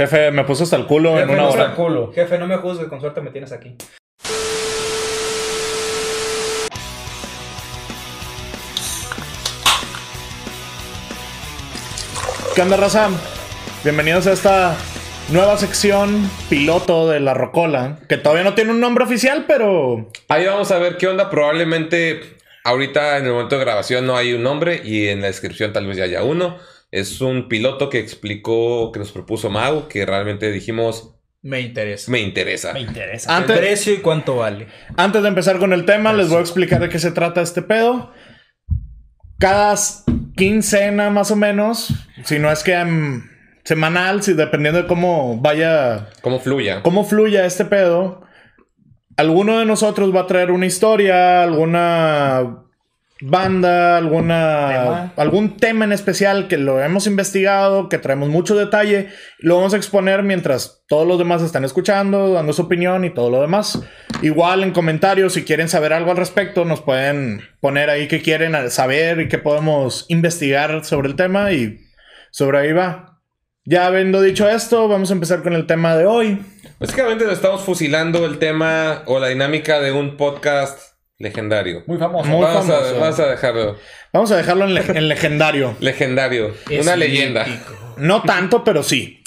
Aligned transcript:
Jefe, 0.00 0.30
me 0.30 0.44
puso 0.44 0.64
hasta 0.64 0.76
el 0.76 0.86
culo 0.86 1.20
en 1.20 1.28
una 1.28 1.42
no 1.42 1.50
hora. 1.50 1.74
culo. 1.74 2.10
Jefe, 2.14 2.38
no 2.38 2.46
me 2.46 2.56
juzgues, 2.56 2.88
con 2.88 3.02
suerte 3.02 3.20
me 3.20 3.28
tienes 3.28 3.52
aquí. 3.52 3.76
¿Qué 12.54 12.62
onda, 12.62 12.78
raza? 12.78 13.10
Bienvenidos 13.84 14.26
a 14.26 14.32
esta 14.32 14.74
nueva 15.28 15.58
sección 15.58 16.30
piloto 16.48 17.06
de 17.10 17.20
la 17.20 17.34
Rocola, 17.34 17.98
que 18.08 18.16
todavía 18.16 18.44
no 18.44 18.54
tiene 18.54 18.70
un 18.70 18.80
nombre 18.80 19.04
oficial, 19.04 19.44
pero 19.46 20.08
Ahí 20.28 20.46
vamos 20.46 20.70
a 20.70 20.78
ver 20.78 20.96
qué 20.96 21.08
onda. 21.08 21.28
Probablemente 21.28 22.22
ahorita 22.64 23.18
en 23.18 23.26
el 23.26 23.32
momento 23.32 23.58
de 23.58 23.64
grabación 23.66 24.06
no 24.06 24.16
hay 24.16 24.32
un 24.32 24.42
nombre 24.42 24.80
y 24.82 25.08
en 25.08 25.20
la 25.20 25.26
descripción 25.26 25.74
tal 25.74 25.86
vez 25.86 25.98
ya 25.98 26.04
haya 26.04 26.22
uno. 26.22 26.56
Es 26.90 27.20
un 27.20 27.48
piloto 27.48 27.88
que 27.88 27.98
explicó, 28.00 28.90
que 28.92 28.98
nos 28.98 29.12
propuso 29.12 29.48
Mau, 29.50 29.86
que 29.88 30.04
realmente 30.04 30.50
dijimos, 30.50 31.14
Me 31.42 31.60
interesa. 31.60 32.10
me 32.10 32.20
interesa. 32.20 32.72
Me 32.72 32.80
interesa. 32.80 33.36
Antes- 33.36 33.56
El 33.56 33.62
precio 33.62 33.94
y 33.94 33.98
cuánto 33.98 34.36
vale. 34.36 34.66
Antes 34.96 35.22
de 35.22 35.28
empezar 35.28 35.58
con 35.58 35.72
el 35.72 35.84
tema, 35.84 36.12
les 36.12 36.28
voy 36.28 36.38
a 36.38 36.40
explicar 36.40 36.80
de 36.80 36.88
qué 36.88 36.98
se 36.98 37.12
trata 37.12 37.40
este 37.42 37.62
pedo. 37.62 38.10
Cada 39.38 39.74
quincena, 40.36 41.10
más 41.10 41.30
o 41.30 41.36
menos, 41.36 41.88
si 42.24 42.38
no 42.38 42.50
es 42.52 42.62
que 42.62 42.72
em, 42.74 43.22
semanal, 43.64 44.22
si 44.22 44.34
dependiendo 44.34 44.82
de 44.82 44.88
cómo 44.88 45.38
vaya, 45.40 46.10
¿Cómo 46.22 46.40
fluya? 46.40 46.82
cómo 46.82 47.04
fluya 47.04 47.46
este 47.46 47.64
pedo, 47.64 48.22
alguno 49.16 49.58
de 49.58 49.64
nosotros 49.64 50.14
va 50.14 50.22
a 50.22 50.26
traer 50.26 50.50
una 50.50 50.66
historia, 50.66 51.42
alguna 51.42 52.64
banda, 53.20 53.96
alguna 53.96 54.68
Tema. 54.68 55.12
algún 55.16 55.56
tema 55.56 55.84
en 55.84 55.92
especial 55.92 56.48
que 56.48 56.56
lo 56.56 56.82
hemos 56.82 57.06
investigado, 57.06 57.88
que 57.88 57.98
traemos 57.98 58.28
mucho 58.28 58.56
detalle, 58.56 59.08
lo 59.38 59.56
vamos 59.56 59.74
a 59.74 59.76
exponer 59.76 60.22
mientras 60.22 60.82
todos 60.88 61.06
los 61.06 61.18
demás 61.18 61.42
están 61.42 61.64
escuchando, 61.64 62.32
dando 62.32 62.52
su 62.52 62.62
opinión 62.62 63.04
y 63.04 63.10
todo 63.10 63.30
lo 63.30 63.40
demás. 63.40 63.80
Igual 64.22 64.62
en 64.62 64.72
comentarios, 64.72 65.34
si 65.34 65.44
quieren 65.44 65.68
saber 65.68 65.92
algo 65.92 66.10
al 66.10 66.16
respecto, 66.16 66.64
nos 66.64 66.80
pueden 66.80 67.42
poner 67.60 67.90
ahí 67.90 68.08
qué 68.08 68.22
quieren 68.22 68.70
saber 68.70 69.20
y 69.20 69.28
qué 69.28 69.38
podemos 69.38 70.06
investigar 70.08 70.84
sobre 70.84 71.08
el 71.08 71.16
tema 71.16 71.52
y 71.52 71.78
sobre 72.30 72.58
ahí 72.58 72.72
va. 72.72 73.20
Ya 73.64 73.86
habiendo 73.86 74.22
dicho 74.22 74.48
esto, 74.48 74.88
vamos 74.88 75.10
a 75.10 75.14
empezar 75.14 75.42
con 75.42 75.52
el 75.52 75.66
tema 75.66 75.94
de 75.94 76.06
hoy. 76.06 76.40
Básicamente 76.80 77.24
nos 77.24 77.34
estamos 77.34 77.62
fusilando 77.62 78.24
el 78.24 78.38
tema 78.38 79.02
o 79.06 79.20
la 79.20 79.28
dinámica 79.28 79.80
de 79.80 79.92
un 79.92 80.16
podcast 80.16 80.89
legendario. 81.20 81.84
Muy 81.86 81.98
famoso. 81.98 82.28
Muy 82.28 82.42
vamos, 82.42 82.68
a, 82.68 82.72
famoso. 82.72 82.98
vamos 83.00 83.20
a 83.20 83.26
dejarlo 83.26 83.76
Vamos 84.12 84.30
a 84.32 84.36
dejarlo 84.36 84.64
en, 84.64 84.74
le- 84.74 84.98
en 84.98 85.08
legendario. 85.08 85.76
legendario. 85.80 86.52
Es 86.68 86.84
una 86.84 86.96
leyenda. 86.96 87.44
mítico. 87.44 87.94
No 87.98 88.22
tanto, 88.22 88.64
pero 88.64 88.82
sí. 88.82 89.22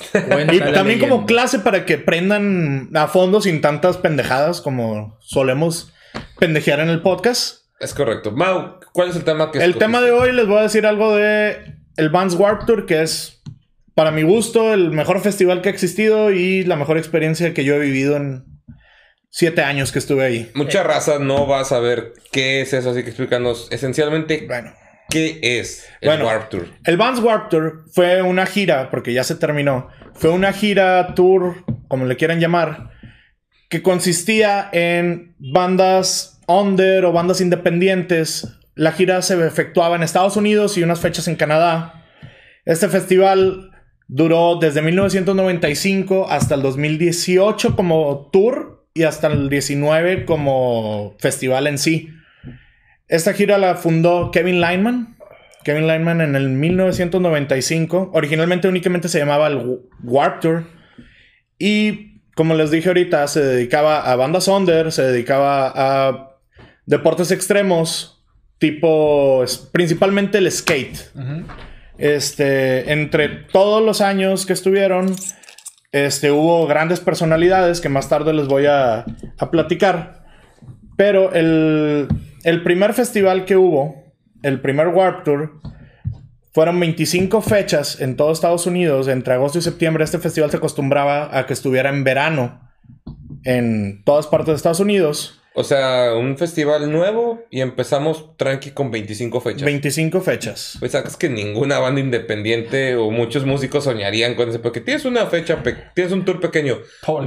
Y 0.52 0.60
también 0.74 1.00
como 1.00 1.26
clase 1.26 1.60
para 1.60 1.86
que 1.86 1.98
prendan 2.00 2.90
a 2.96 3.08
fondo 3.08 3.40
sin 3.40 3.62
tantas 3.62 3.98
pendejadas 3.98 4.60
como 4.62 5.18
solemos 5.22 5.94
pendejear 6.40 6.80
en 6.82 6.90
el 6.90 7.02
podcast. 7.02 7.60
Es 7.80 7.94
correcto. 7.94 8.32
Mau, 8.32 8.80
¿cuál 8.92 9.10
es 9.10 9.16
el 9.16 9.24
tema 9.24 9.52
que 9.52 9.60
El 9.64 9.76
tema 9.76 10.02
de 10.02 10.12
hoy 10.12 10.32
les 10.32 10.48
voy 10.48 10.58
a 10.58 10.64
decir 10.64 10.88
algo 10.88 11.16
de 11.16 11.76
el 11.98 12.10
Vans 12.10 12.34
Warp 12.34 12.66
Tour, 12.66 12.88
que 12.88 13.04
es, 13.04 13.44
para 13.94 14.10
mi 14.10 14.24
gusto, 14.24 14.74
el 14.74 14.90
mejor 14.90 15.22
festival 15.22 15.62
que 15.62 15.70
ha 15.70 15.72
existido 15.72 16.32
y 16.32 16.64
la 16.64 16.76
mejor 16.76 16.98
experiencia 16.98 17.54
que 17.54 17.64
yo 17.64 17.76
he 17.76 17.80
vivido 17.80 18.16
en 18.18 18.46
siete 19.36 19.64
años 19.64 19.92
que 19.92 19.98
estuve 19.98 20.24
ahí. 20.24 20.52
Mucha 20.54 20.84
raza 20.84 21.18
no 21.18 21.48
va 21.48 21.62
a 21.62 21.66
saber 21.66 22.14
qué 22.32 22.62
es 22.62 22.72
eso, 22.72 22.92
así 22.92 23.02
que 23.02 23.10
explícanos 23.10 23.68
esencialmente 23.72 24.46
Bueno, 24.48 24.72
qué 25.10 25.40
es 25.42 25.88
el 26.02 26.10
Bueno. 26.10 26.28
Warp 26.28 26.50
Tour. 26.50 26.68
el 26.86 26.98
Vans 26.98 27.20
Warp 27.20 27.50
Tour 27.50 27.86
fue 27.92 28.22
una 28.22 28.46
gira, 28.46 28.92
porque 28.92 29.12
ya 29.12 29.24
se 29.24 29.34
terminó, 29.34 29.90
fue 30.14 30.30
una 30.30 30.54
gira 30.54 31.16
tour, 31.16 31.66
como 31.88 32.06
le 32.06 32.16
quieran 32.16 32.40
llamar, 32.40 32.92
que 33.70 33.82
consistía 33.82 34.70
en 34.72 35.36
bandas 35.40 36.40
under 36.48 37.04
o 37.06 37.12
bandas 37.12 37.42
independientes. 37.42 38.48
La 38.76 38.92
gira 38.92 39.20
se 39.24 39.34
efectuaba 39.48 39.96
en 39.96 40.04
Estados 40.04 40.38
Unidos 40.38 40.78
y 40.78 40.84
unas 40.84 41.00
fechas 41.00 41.28
en 41.28 41.38
Canadá. 41.38 42.06
Este 42.66 42.88
festival 42.88 43.72
duró 44.08 44.60
desde 44.62 44.84
1995 44.84 46.28
hasta 46.30 46.54
el 46.54 46.62
2018 46.62 47.76
como 47.76 48.30
tour 48.32 48.73
y 48.94 49.04
hasta 49.04 49.28
el 49.28 49.50
19 49.50 50.26
como 50.26 51.16
festival 51.20 51.68
en 51.68 51.78
sí. 51.78 52.10
Esta 53.08 53.34
gira 53.34 53.58
la 53.58 53.76
fundó 53.76 54.32
Kevin 54.32 54.62
Lineman. 54.62 55.18
Kevin 55.64 55.88
Lineman 55.88 56.22
en 56.22 56.36
el 56.36 56.50
1995. 56.50 58.12
Originalmente 58.14 58.68
únicamente 58.68 59.10
se 59.10 59.20
llamaba 59.20 59.48
el 59.48 59.80
Warp 60.04 60.42
Tour. 60.42 60.64
Y 61.58 62.22
como 62.36 62.56
les 62.56 62.72
dije 62.72 62.90
ahorita, 62.90 63.28
se 63.28 63.42
dedicaba 63.42 64.12
a 64.12 64.16
bandas 64.16 64.48
under, 64.48 64.92
se 64.92 65.04
dedicaba 65.04 65.72
a 65.76 66.38
deportes 66.86 67.32
extremos, 67.32 68.24
tipo 68.58 69.44
principalmente 69.72 70.40
el 70.40 70.52
skate. 70.52 70.98
Este, 71.98 72.92
entre 72.92 73.30
todos 73.30 73.84
los 73.84 74.02
años 74.02 74.46
que 74.46 74.54
estuvieron, 74.54 75.16
este, 75.94 76.32
hubo 76.32 76.66
grandes 76.66 77.00
personalidades 77.00 77.80
que 77.80 77.88
más 77.88 78.10
tarde 78.10 78.34
les 78.34 78.48
voy 78.48 78.66
a, 78.66 79.06
platicar. 79.52 80.26
Pero 80.98 81.32
el, 81.34 82.08
el 82.44 82.64
primer 82.64 82.94
festival 82.94 83.46
que 83.46 83.56
hubo, 83.56 84.04
el 84.42 84.60
primer 84.60 84.88
Warp 84.88 85.24
Tour, 85.24 85.62
fueron 86.52 86.80
25 86.80 87.42
fechas 87.42 88.02
en 88.02 88.16
todo 88.16 88.32
Estados 88.32 88.66
Unidos. 88.66 89.08
Entre 89.08 89.36
agosto 89.36 89.60
y 89.60 89.62
septiembre 89.62 90.04
este 90.04 90.18
festival 90.18 90.50
se 90.50 90.58
acostumbraba 90.58 91.38
a 91.38 91.46
que 91.46 91.54
estuviera 91.54 91.90
en 91.90 92.04
verano 92.04 92.60
en 93.44 94.04
todas 94.04 94.26
partes 94.26 94.48
de 94.48 94.56
Estados 94.56 94.80
Unidos. 94.80 95.43
O 95.56 95.64
sea, 95.64 96.14
un 96.16 96.38
festival 96.38 96.92
nuevo 96.92 97.44
y 97.52 97.62
empezamos 97.62 98.36
tranqui 98.38 98.72
con 98.72 98.90
25 98.90 99.40
fechas. 99.40 99.64
25 99.64 100.22
fechas. 100.22 100.78
Pues 100.80 100.94
sabes 100.94 101.16
que 101.16 101.30
ninguna 101.30 101.78
banda 101.80 102.02
independiente 102.02 102.96
o 102.96 103.12
muchos 103.12 103.46
músicos 103.46 103.84
soñarían 103.84 104.34
con 104.34 104.50
ese, 104.50 104.58
porque 104.60 104.82
tienes 104.82 105.06
una 105.06 105.28
fecha, 105.28 105.62
tienes 105.94 106.12
un 106.12 106.26
tour 106.26 106.40
pequeño 106.40 106.80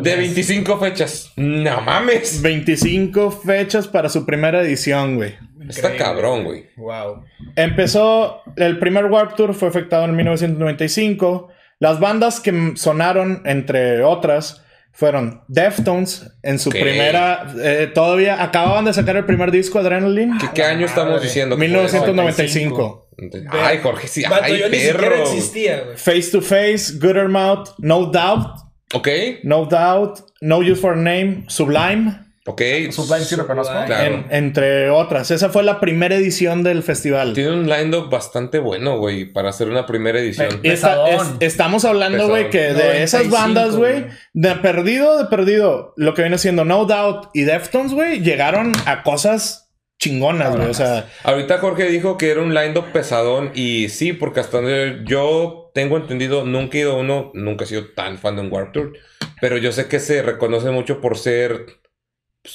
de 0.02 0.16
vez. 0.16 0.34
25 0.34 0.78
fechas. 0.78 1.32
No 1.36 1.80
mames. 1.82 2.42
25 2.42 3.30
fechas 3.30 3.86
para 3.86 4.08
su 4.08 4.26
primera 4.26 4.60
edición, 4.60 5.16
güey. 5.16 5.34
Está 5.68 5.88
Increíble. 5.92 5.98
cabrón, 5.98 6.44
güey. 6.44 6.66
Wow. 6.76 7.24
Empezó, 7.56 8.42
el 8.56 8.78
primer 8.78 9.06
Warp 9.06 9.36
Tour 9.36 9.54
fue 9.54 9.68
efectuado 9.68 10.04
en 10.04 10.16
1995. 10.16 11.48
Las 11.78 12.00
bandas 12.00 12.40
que 12.40 12.72
sonaron, 12.76 13.42
entre 13.44 14.02
otras, 14.02 14.62
fueron 14.96 15.42
Deftones 15.46 16.26
en 16.42 16.58
su 16.58 16.70
Ok. 16.70 16.76
primera... 16.80 17.46
eh, 17.62 17.90
todavía 17.94 18.42
acababan 18.42 18.86
de 18.86 18.92
sacar 18.94 19.16
el 19.16 19.24
primer 19.26 19.50
disco, 19.50 19.78
Adrenaline. 19.78 20.38
¿Qué, 20.38 20.46
qué 20.54 20.62
año 20.64 20.86
estamos 20.86 21.22
diciendo? 21.22 21.54
que 21.56 21.60
fue 21.60 21.68
1995. 21.68 23.08
eso? 23.18 23.36
Ay, 23.50 23.78
Jorge, 23.82 24.08
sí. 24.08 24.24
Ay, 24.42 24.58
yo 24.58 24.68
ni 24.68 24.76
siquiera 24.76 24.98
perro. 24.98 25.22
existía, 25.22 25.82
güey. 25.84 25.96
Face 25.96 26.30
to 26.32 26.40
Face, 26.40 26.94
Gooder 27.00 27.28
Mouth, 27.28 27.70
No 27.78 28.06
Doubt, 28.06 28.48
Ok, 28.94 29.08
No 29.42 29.66
Doubt, 29.66 30.20
No 30.40 30.58
Use 30.58 30.76
for 30.76 30.96
Name, 30.96 31.44
Sublime, 31.48 32.18
ok. 32.46 32.62
Sublime 32.90 33.24
sí 33.24 33.36
lo 33.36 33.46
conozco. 33.46 33.72
Sublime. 33.72 33.86
Claro. 33.86 34.14
en- 34.14 34.26
entre 34.30 34.90
otras. 34.90 35.30
Esa 35.30 35.48
fue 35.50 35.62
la 35.62 35.80
primera 35.80 36.14
edición 36.16 36.62
del 36.62 36.82
festival. 36.82 37.32
Tiene 37.34 37.52
un 37.52 37.68
line-up 37.68 38.08
bastante 38.10 38.58
bueno, 38.58 38.98
güey, 38.98 39.26
para 39.26 39.50
hacer 39.50 39.68
una 39.68 39.84
primera 39.86 40.18
edición. 40.18 40.60
Esta- 40.62 41.08
es- 41.10 41.22
estamos 41.40 41.84
hablando, 41.84 42.28
güey, 42.28 42.50
que 42.50 42.72
de 42.74 43.02
esas 43.02 43.26
95, 43.26 43.36
bandas, 43.36 43.76
güey, 43.76 44.06
de 44.32 44.54
perdido, 44.56 45.18
de 45.18 45.24
perdido, 45.26 45.92
lo 45.96 46.14
que 46.14 46.22
viene 46.22 46.38
siendo 46.38 46.64
No 46.64 46.84
Doubt 46.86 47.30
y 47.34 47.42
Deftones, 47.42 47.92
güey, 47.92 48.20
llegaron 48.20 48.72
a 48.86 49.02
cosas 49.02 49.70
chingonas, 49.98 50.54
güey. 50.56 50.68
O 50.68 50.74
sea, 50.74 51.08
Ahorita 51.24 51.58
Jorge 51.58 51.84
dijo 51.86 52.18
que 52.18 52.30
era 52.30 52.42
un 52.42 52.54
line-up 52.54 52.84
pesadón 52.92 53.50
y 53.54 53.88
sí, 53.88 54.12
porque 54.12 54.40
hasta 54.40 54.58
donde 54.58 55.00
yo 55.06 55.70
tengo 55.74 55.96
entendido, 55.96 56.44
nunca 56.44 56.76
he 56.76 56.82
ido 56.82 56.92
a 56.92 56.96
uno, 56.98 57.30
nunca 57.34 57.64
he 57.64 57.66
sido 57.66 57.86
tan 57.94 58.18
fan 58.18 58.36
de 58.36 58.42
un 58.42 58.52
Warp 58.52 58.72
Tour, 58.72 58.92
pero 59.40 59.56
yo 59.56 59.72
sé 59.72 59.86
que 59.88 59.98
se 59.98 60.20
reconoce 60.22 60.70
mucho 60.70 61.00
por 61.00 61.16
ser 61.16 61.66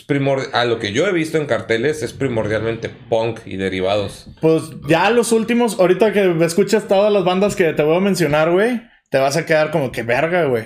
pues, 0.08 0.50
a 0.54 0.66
lo 0.66 0.80
que 0.80 0.94
yo 0.94 1.08
he 1.08 1.12
visto 1.14 1.38
en 1.38 1.46
carteles 1.46 2.02
es 2.04 2.14
primordialmente 2.14 2.90
punk 3.10 3.40
y 3.46 3.58
derivados. 3.58 4.30
pues 4.42 4.64
ya 4.88 5.10
los 5.10 5.32
últimos, 5.32 5.80
ahorita 5.80 6.12
que 6.14 6.36
escuchas 6.46 6.88
todas 6.88 7.12
las 7.12 7.24
bandas 7.24 7.56
que 7.56 7.74
te 7.74 7.84
voy 7.84 7.98
a 7.98 8.00
mencionar, 8.00 8.52
güey, 8.52 8.82
te 9.10 9.18
vas 9.18 9.38
a 9.38 9.46
quedar 9.46 9.72
como 9.72 9.92
que 9.92 10.04
verga, 10.04 10.46
güey. 10.46 10.66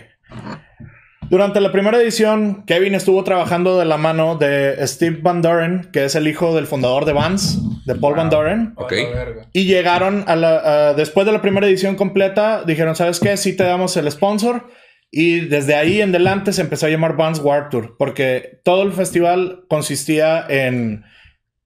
Durante 1.27 1.59
la 1.59 1.71
primera 1.71 1.99
edición, 1.99 2.65
Kevin 2.67 2.93
estuvo 2.93 3.23
trabajando 3.23 3.79
de 3.79 3.85
la 3.85 3.97
mano 3.97 4.35
de 4.37 4.75
Steve 4.85 5.17
Van 5.23 5.41
Doren, 5.41 5.89
que 5.91 6.05
es 6.05 6.13
el 6.13 6.27
hijo 6.27 6.53
del 6.55 6.67
fundador 6.67 7.05
de 7.05 7.13
Vans, 7.13 7.57
de 7.85 7.95
Paul 7.95 8.15
Van 8.15 8.29
Doren. 8.29 8.73
Ok. 8.75 8.91
A 8.93 8.95
la 8.95 9.09
verga. 9.25 9.47
Y 9.51 9.65
llegaron 9.65 10.23
a 10.27 10.35
la. 10.35 10.89
a- 10.89 10.93
después 10.93 11.25
de 11.25 11.31
la 11.31 11.41
primera 11.41 11.65
edición 11.65 11.95
completa, 11.95 12.63
dijeron: 12.63 12.95
¿Sabes 12.95 13.19
qué? 13.19 13.37
Sí 13.37 13.57
te 13.57 13.63
damos 13.63 13.97
el 13.97 14.09
sponsor. 14.11 14.67
Y 15.17 15.39
desde 15.45 15.75
ahí 15.75 16.01
en 16.01 16.09
adelante 16.09 16.51
se 16.51 16.59
empezó 16.61 16.87
a 16.87 16.89
llamar 16.89 17.15
Vans 17.15 17.39
Warped 17.39 17.69
Tour. 17.69 17.95
Porque 17.97 18.59
todo 18.65 18.83
el 18.83 18.91
festival 18.91 19.63
consistía 19.69 20.45
en. 20.49 21.05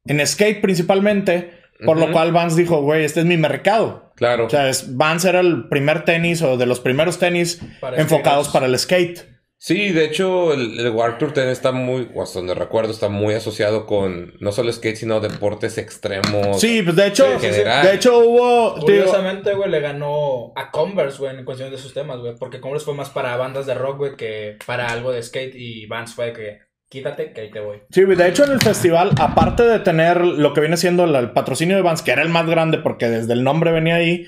En 0.06 0.25
skate 0.28 0.62
principalmente. 0.62 1.57
Por 1.84 1.98
lo 1.98 2.12
cual 2.12 2.31
Vans 2.31 2.56
dijo, 2.56 2.81
güey, 2.84 3.06
este 3.06 3.22
es 3.22 3.25
mi 3.25 3.38
mercado. 3.38 4.12
Claro. 4.16 4.46
O 4.46 4.50
sea, 4.50 4.69
es- 4.69 4.96
Vans 4.98 5.24
era 5.25 5.40
el 5.40 5.68
primer 5.69 6.04
tenis 6.06 6.42
o 6.44 6.57
de 6.57 6.66
los 6.68 6.80
primeros 6.80 7.18
tenis 7.19 7.60
Para 7.80 7.98
enfocados 8.00 8.48
skaters. 8.48 8.54
para 8.54 8.66
el 8.68 8.78
skate. 8.78 9.19
Sí, 9.62 9.90
de 9.90 10.06
hecho, 10.06 10.54
el, 10.54 10.80
el 10.80 10.90
Warped 10.92 11.18
Tour 11.18 11.34
también 11.34 11.52
está 11.52 11.74
muy, 11.74 12.10
o 12.16 12.24
hasta 12.24 12.40
donde 12.40 12.54
recuerdo, 12.56 12.92
está 12.92 13.10
muy 13.10 13.34
asociado 13.34 13.86
con 13.86 14.34
no 14.40 14.54
solo 14.54 14.72
skate, 14.72 14.96
sino 14.96 15.20
deportes 15.20 15.78
extremos. 15.78 16.62
Sí, 16.62 16.82
pues 16.82 16.96
de 16.96 17.08
hecho, 17.08 17.26
Sí, 17.42 17.48
sí, 17.48 17.54
sí. 17.56 17.62
de 17.64 17.94
hecho 17.94 18.20
hubo... 18.20 18.76
Curiosamente, 18.80 19.54
güey, 19.54 19.70
le 19.70 19.82
ganó 19.82 20.54
a 20.56 20.72
Converse, 20.72 21.18
güey, 21.18 21.36
en 21.38 21.44
cuestión 21.44 21.72
de 21.72 21.78
sus 21.78 21.94
temas, 21.94 22.20
güey. 22.20 22.36
Porque 22.40 22.62
Converse 22.62 22.86
fue 22.86 22.94
más 22.94 23.10
para 23.10 23.36
bandas 23.36 23.66
de 23.66 23.74
rock, 23.74 23.98
güey, 23.98 24.16
que 24.16 24.58
para 24.66 24.88
algo 24.88 25.12
de 25.12 25.22
skate. 25.22 25.54
Y 25.56 25.86
Vans 25.88 26.14
fue 26.16 26.32
que 26.32 26.60
quítate, 26.88 27.34
que 27.34 27.42
ahí 27.42 27.52
te 27.52 27.60
voy. 27.60 27.80
Sí, 27.92 28.04
güey, 28.04 28.16
de 28.18 28.30
hecho 28.30 28.46
en 28.46 28.52
el 28.54 28.62
festival, 28.62 29.12
aparte 29.20 29.64
de 29.64 29.80
tener 29.80 30.22
lo 30.24 30.54
que 30.54 30.62
viene 30.62 30.78
siendo 30.78 31.06
la- 31.06 31.20
el 31.20 31.32
patrocinio 31.32 31.76
de 31.76 31.82
Vans, 31.82 32.02
que 32.02 32.12
era 32.12 32.22
el 32.22 32.30
más 32.30 32.48
grande 32.48 32.78
porque 32.78 33.10
desde 33.10 33.34
el 33.34 33.44
nombre 33.44 33.72
venía 33.74 33.96
ahí, 33.96 34.26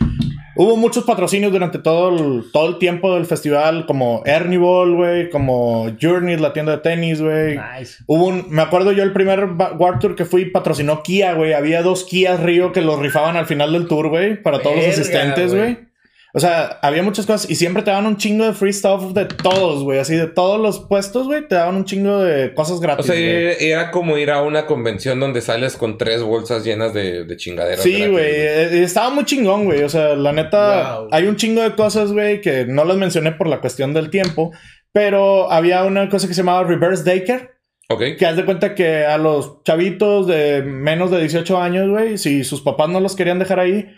hubo 0.61 0.77
muchos 0.77 1.03
patrocinios 1.03 1.51
durante 1.51 1.79
todo 1.79 2.09
el, 2.09 2.51
todo 2.51 2.67
el 2.67 2.77
tiempo 2.77 3.15
del 3.15 3.25
festival, 3.25 3.85
como 3.85 4.21
Ernie 4.25 4.57
Ball, 4.57 4.95
güey, 4.95 5.29
como 5.29 5.89
Journey, 5.99 6.37
la 6.37 6.53
tienda 6.53 6.73
de 6.73 6.77
tenis, 6.79 7.21
güey. 7.21 7.57
Nice. 7.57 8.03
Hubo 8.05 8.27
un, 8.27 8.45
me 8.49 8.61
acuerdo 8.61 8.91
yo 8.91 9.03
el 9.03 9.11
primer 9.11 9.49
Warped 9.77 9.99
Tour 9.99 10.15
que 10.15 10.25
fui, 10.25 10.45
patrocinó 10.45 11.01
Kia, 11.01 11.33
güey. 11.33 11.53
Había 11.53 11.81
dos 11.81 12.03
Kias 12.03 12.39
Río 12.39 12.71
que 12.71 12.81
los 12.81 12.99
rifaban 12.99 13.37
al 13.37 13.47
final 13.47 13.73
del 13.73 13.87
tour, 13.87 14.09
güey, 14.09 14.41
para 14.41 14.59
todos 14.59 14.75
los 14.75 14.85
asistentes, 14.85 15.53
güey. 15.53 15.90
Güey. 16.33 16.37
O 16.37 16.39
sea, 16.39 16.79
había 16.81 17.03
muchas 17.03 17.25
cosas 17.25 17.49
y 17.49 17.55
siempre 17.55 17.83
te 17.83 17.91
daban 17.91 18.05
un 18.05 18.17
chingo 18.17 18.45
de 18.45 18.53
free 18.53 18.73
stuff 18.73 19.13
de 19.13 19.25
todos, 19.25 19.83
güey. 19.83 19.99
Así 19.99 20.15
de 20.15 20.27
todos 20.27 20.59
los 20.59 20.79
puestos, 20.79 21.27
güey, 21.27 21.47
te 21.47 21.55
daban 21.55 21.75
un 21.75 21.85
chingo 21.85 22.19
de 22.19 22.53
cosas 22.53 22.77
O 22.77 22.79
gratis. 22.79 23.05
sea, 23.05 23.15
güey. 23.15 23.55
era, 23.59 23.91
como 23.91 24.17
ir 24.17 24.31
a 24.31 24.41
una 24.41 24.65
convención 24.65 25.19
donde 25.19 25.41
sales 25.41 25.75
con 25.77 25.97
tres 25.97 26.21
bolsas 26.23 26.63
llenas 26.63 26.93
de, 26.93 27.25
de 27.25 27.37
chingaderas. 27.37 27.81
Sí, 27.83 27.91
gratis, 27.93 28.11
güey. 28.11 28.25
eh, 28.27 28.83
Estaba 28.83 29.09
muy 29.09 29.25
chingón, 29.25 29.65
güey. 29.65 29.83
O 29.83 29.89
sea, 29.89 30.15
la 30.15 30.31
neta, 30.31 30.99
Wow. 30.99 31.09
hay 31.11 31.25
un 31.27 31.35
chingo 31.35 31.61
de 31.61 31.71
cosas, 31.75 32.11
güey, 32.13 32.41
que 32.41 32.65
no 32.65 32.85
las 32.85 32.97
mencioné 32.97 33.31
por 33.33 33.47
la 33.47 33.59
cuestión 33.59 33.93
del 33.93 34.09
tiempo. 34.09 34.51
Pero 34.93 35.51
había 35.51 35.83
una 35.85 36.09
cosa 36.09 36.27
que 36.27 36.33
se 36.33 36.41
llamaba 36.41 36.63
Reverse 36.65 37.03
Daycare. 37.03 37.51
Ok. 37.89 38.01
Que 38.17 38.25
haz 38.25 38.35
de 38.35 38.45
cuenta 38.45 38.75
que 38.75 39.05
a 39.05 39.17
los 39.17 39.63
chavitos 39.63 40.27
de 40.27 40.61
menos 40.63 41.11
de 41.11 41.19
18 41.19 41.57
años, 41.61 41.89
güey, 41.89 42.17
si 42.17 42.43
sus 42.43 42.61
papás 42.61 42.89
no 42.89 42.99
los 42.99 43.15
querían 43.15 43.39
dejar 43.39 43.59
ahí, 43.59 43.89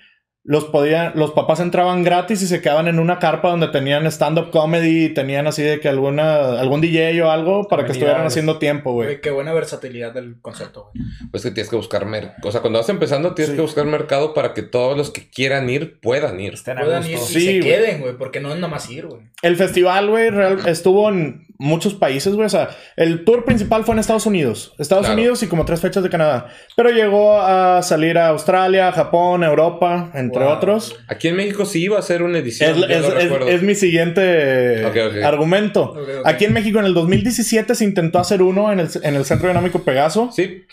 los 0.46 0.66
podían, 0.66 1.14
los 1.16 1.32
papás 1.32 1.62
entraban 1.62 2.04
gratis 2.04 2.42
y 2.42 2.48
se 2.48 2.62
quedaban 2.62 2.90
en 2.90 3.00
una 3.00 3.18
carpa 3.18 3.50
donde 3.50 3.70
tenían 3.70 4.06
stand-up 4.08 4.50
comedy, 4.52 5.06
y 5.06 5.10
tenían 5.14 5.48
así 5.48 5.64
de 5.64 5.80
que 5.80 5.88
alguna, 5.88 6.60
algún 6.60 6.82
DJ 6.82 7.22
o 7.24 7.32
algo 7.32 7.68
para 7.70 7.86
que 7.86 7.94
estuvieran 7.94 8.26
haciendo 8.26 8.58
tiempo, 8.60 8.92
güey. 8.92 9.08
Güey, 9.08 9.22
qué 9.22 9.32
buena 9.32 9.54
versatilidad 9.54 10.14
del 10.14 10.42
concepto, 10.42 10.90
güey. 10.94 11.06
Pues 11.32 11.44
que 11.44 11.52
tienes 11.52 11.70
que 11.70 11.78
buscar 11.78 12.06
mercado. 12.06 12.36
O 12.44 12.52
sea, 12.52 12.60
cuando 12.60 12.80
vas 12.80 12.90
empezando, 12.90 13.34
tienes 13.36 13.52
Sí. 13.52 13.56
que 13.56 13.62
buscar 13.62 13.86
mercado 13.86 14.34
para 14.34 14.54
que 14.54 14.64
todos 14.64 14.98
los 14.98 15.12
que 15.12 15.30
quieran 15.30 15.70
ir 15.70 16.00
puedan 16.02 16.38
ir. 16.42 16.56
Estén 16.56 16.78
Puedan 16.78 17.06
ir 17.06 17.12
y 17.14 17.18
Sí, 17.20 17.40
se 17.46 17.60
queden, 17.62 18.02
güey, 18.02 18.18
porque 18.18 18.42
no 18.42 18.50
es 18.50 18.56
nada 18.56 18.68
más 18.68 18.90
ir, 18.90 19.06
güey. 19.08 19.22
El 19.44 19.56
festival, 19.56 20.10
güey, 20.10 20.30
real- 20.30 20.60
estuvo 20.68 21.08
en 21.08 21.48
muchos 21.64 21.94
países, 21.94 22.34
güey. 22.36 22.46
O 22.46 22.50
sea, 22.50 22.70
el 22.96 23.24
tour 23.26 23.46
principal 23.46 23.84
fue 23.86 23.94
en 23.96 24.00
Estados 24.00 24.26
Unidos. 24.26 24.74
Estados 24.80 25.06
Claro. 25.06 25.20
Unidos 25.20 25.42
y 25.44 25.48
como 25.48 25.66
tres 25.66 25.80
fechas 25.82 26.04
de 26.04 26.10
Canadá. 26.10 26.48
Pero 26.76 26.90
llegó 26.92 27.40
a 27.42 27.82
salir 27.82 28.18
a 28.18 28.28
Australia, 28.30 28.92
Japón, 28.92 29.44
Europa, 29.44 30.12
entre 30.14 30.44
Wow. 30.44 30.54
otros. 30.54 30.96
Aquí 31.08 31.30
en 31.30 31.36
México 31.38 31.66
sí 31.66 31.84
iba 31.84 31.98
a 31.98 32.02
ser 32.02 32.22
una 32.24 32.38
edición. 32.40 32.84
Es, 32.84 32.90
es- 32.90 33.06
es- 33.24 33.48
es 33.48 33.62
mi 33.64 33.76
siguiente 33.76 34.86
argumento. 35.24 35.96
Aquí 36.26 36.46
en 36.46 36.54
México 36.54 36.80
en 36.80 36.86
el 36.86 36.94
2017 36.94 37.76
se 37.76 37.84
intentó 37.86 38.20
hacer 38.20 38.42
uno 38.42 38.72
en 38.72 38.80
el, 38.80 38.90
en 39.02 39.16
el 39.16 39.26
Centro 39.26 39.48
Dinámico 39.48 39.84
Pegaso, 39.84 40.30
Sí, 40.32 40.64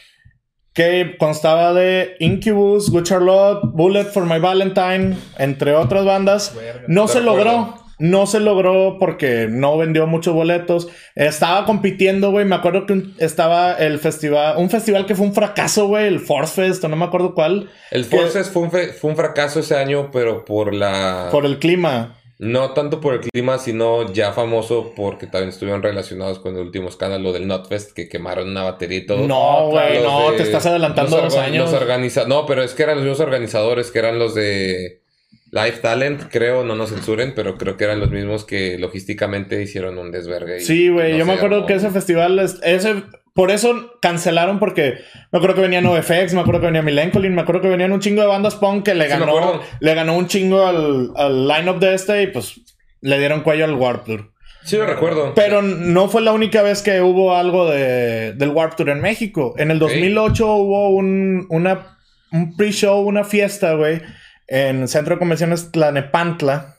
que 0.73 1.17
constaba 1.19 1.73
de 1.73 2.15
Incubus, 2.21 2.91
Good 2.91 3.03
Charlotte, 3.05 3.61
Bullet 3.73 4.05
for 4.05 4.25
My 4.25 4.39
Valentine, 4.39 5.17
entre 5.39 5.75
otras 5.75 6.05
bandas. 6.05 6.55
Verga. 6.55 6.83
No 6.87 7.09
se 7.09 7.21
logró. 7.21 7.75
No 8.01 8.27
se 8.27 8.41
logró 8.41 8.97
porque 8.99 9.47
no 9.49 9.77
vendió 9.79 10.07
muchos 10.07 10.35
boletos. 10.35 10.89
Estaba 11.15 11.65
compitiendo, 11.67 12.31
güey. 12.31 12.45
Me 12.47 12.57
acuerdo 12.57 12.87
que 12.87 12.95
un- 12.95 13.15
estaba 13.19 13.75
el 13.75 13.99
festival, 13.99 14.57
un 14.57 14.71
festival 14.71 15.05
que 15.07 15.15
fue 15.15 15.27
un 15.27 15.35
fracaso, 15.35 15.87
güey, 15.87 16.07
el 16.07 16.19
Force 16.19 16.55
Fest, 16.63 16.83
o 16.83 16.89
no 16.89 16.97
me 16.97 17.05
acuerdo 17.05 17.35
cuál, 17.35 17.71
el 17.91 18.09
Que- 18.09 18.17
Forces 18.17 18.51
fue 18.51 18.63
un, 18.63 18.71
fe- 18.71 18.93
fue 18.95 19.11
un 19.11 19.17
fracaso 19.17 19.61
ese 19.61 19.77
año, 19.77 20.11
pero 20.11 20.45
por 20.45 20.75
la... 20.75 21.29
por 21.31 21.45
el 21.47 21.59
clima. 21.59 22.17
No 22.39 22.71
tanto 22.73 23.03
por 23.03 23.13
el 23.13 23.21
clima, 23.21 23.59
sino 23.59 24.11
ya 24.15 24.33
famoso 24.33 24.95
porque 24.97 25.27
también 25.27 25.51
estuvieron 25.51 25.83
relacionados 25.83 26.39
con 26.39 26.55
el 26.57 26.63
último 26.63 26.89
escándalo 26.89 27.35
del 27.35 27.47
Notfest 27.47 27.93
que 27.93 28.09
quemaron 28.09 28.49
una 28.49 28.63
batería 28.63 28.97
y 28.97 29.05
todo. 29.07 29.27
No, 29.29 29.69
güey, 29.69 30.03
no, 30.03 30.31
de- 30.31 30.39
te 30.39 30.43
estás 30.45 30.65
adelantando 30.65 31.17
los 31.21 31.35
dos 31.35 31.37
años. 31.37 31.71
los 31.71 31.79
organiza- 31.83 32.25
no, 32.27 32.47
pero 32.47 32.63
es 32.63 32.73
que 32.73 32.83
eran 32.85 32.97
los 32.97 33.05
mismos 33.05 33.21
organizadores 33.21 33.91
que 33.91 33.99
eran 33.99 34.19
los 34.19 34.35
de 34.35 35.03
Live 35.53 35.79
Talent, 35.83 36.23
creo, 36.31 36.65
no 36.65 36.77
nos 36.77 36.91
censuren, 36.91 37.33
pero 37.35 37.57
creo 37.59 37.77
que 37.77 37.85
eran 37.85 37.99
los 38.01 38.11
mismos 38.11 38.45
que 38.45 38.79
logísticamente 38.79 39.61
hicieron 39.63 39.99
un 39.99 40.13
desvergue. 40.13 40.61
Sí, 40.61 40.89
güey. 40.89 41.13
no 41.13 41.19
yo 41.19 41.27
me 41.27 41.33
acuerdo 41.35 41.57
armó. 41.57 41.67
que 41.67 41.75
ese 41.75 41.91
festival, 41.91 42.39
es- 42.39 42.61
ese, 42.63 43.03
por 43.35 43.51
eso 43.51 43.95
cancelaron 44.01 44.59
porque 44.61 44.99
me 45.33 45.39
acuerdo 45.39 45.57
que 45.57 45.63
venía 45.63 45.81
NoFX, 45.81 46.35
me 46.35 46.41
acuerdo 46.41 46.61
que 46.61 46.67
venía 46.67 46.83
Milencolin, 46.83 47.35
me 47.35 47.43
acuerdo 47.43 47.63
que 47.63 47.69
venían 47.69 47.91
un 47.93 48.01
chingo 48.01 48.21
de 48.23 48.29
bandas 48.29 48.55
punk 48.57 48.85
que 48.85 48.95
le 48.95 49.05
Sí, 49.05 49.11
ganó, 49.11 49.61
le 49.81 49.95
ganó 49.95 50.17
un 50.17 50.27
chingo 50.29 50.67
al, 50.67 51.11
al 51.17 51.49
line-up 51.49 51.81
de 51.81 51.95
este 51.95 52.23
y 52.23 52.27
pues 52.29 52.61
le 53.01 53.19
dieron 53.19 53.41
cuello 53.43 53.65
al 53.65 53.75
Warp 53.75 54.05
Tour. 54.07 54.31
Sí, 54.63 54.77
lo 54.77 54.85
recuerdo. 54.87 55.33
Pero 55.35 55.63
no 55.63 56.09
fue 56.09 56.21
la 56.21 56.33
única 56.33 56.61
vez 56.63 56.83
que 56.83 57.01
hubo 57.01 57.35
algo 57.35 57.71
de, 57.71 58.35
del 58.35 58.51
Warp 58.51 58.77
Tour 58.77 58.91
en 58.91 59.01
México. 59.01 59.55
En 59.57 59.71
el 59.71 59.83
Ok. 59.83 59.89
2008 59.91 60.47
hubo 60.55 60.91
un, 60.91 61.47
una, 61.49 61.97
un 62.31 62.55
pre-show, 62.57 63.01
una 63.01 63.25
fiesta, 63.25 63.73
güey, 63.75 64.03
en 64.51 64.89
Centro 64.89 65.15
de 65.15 65.21
Convenciones 65.21 65.71
Tlanepantla, 65.71 66.77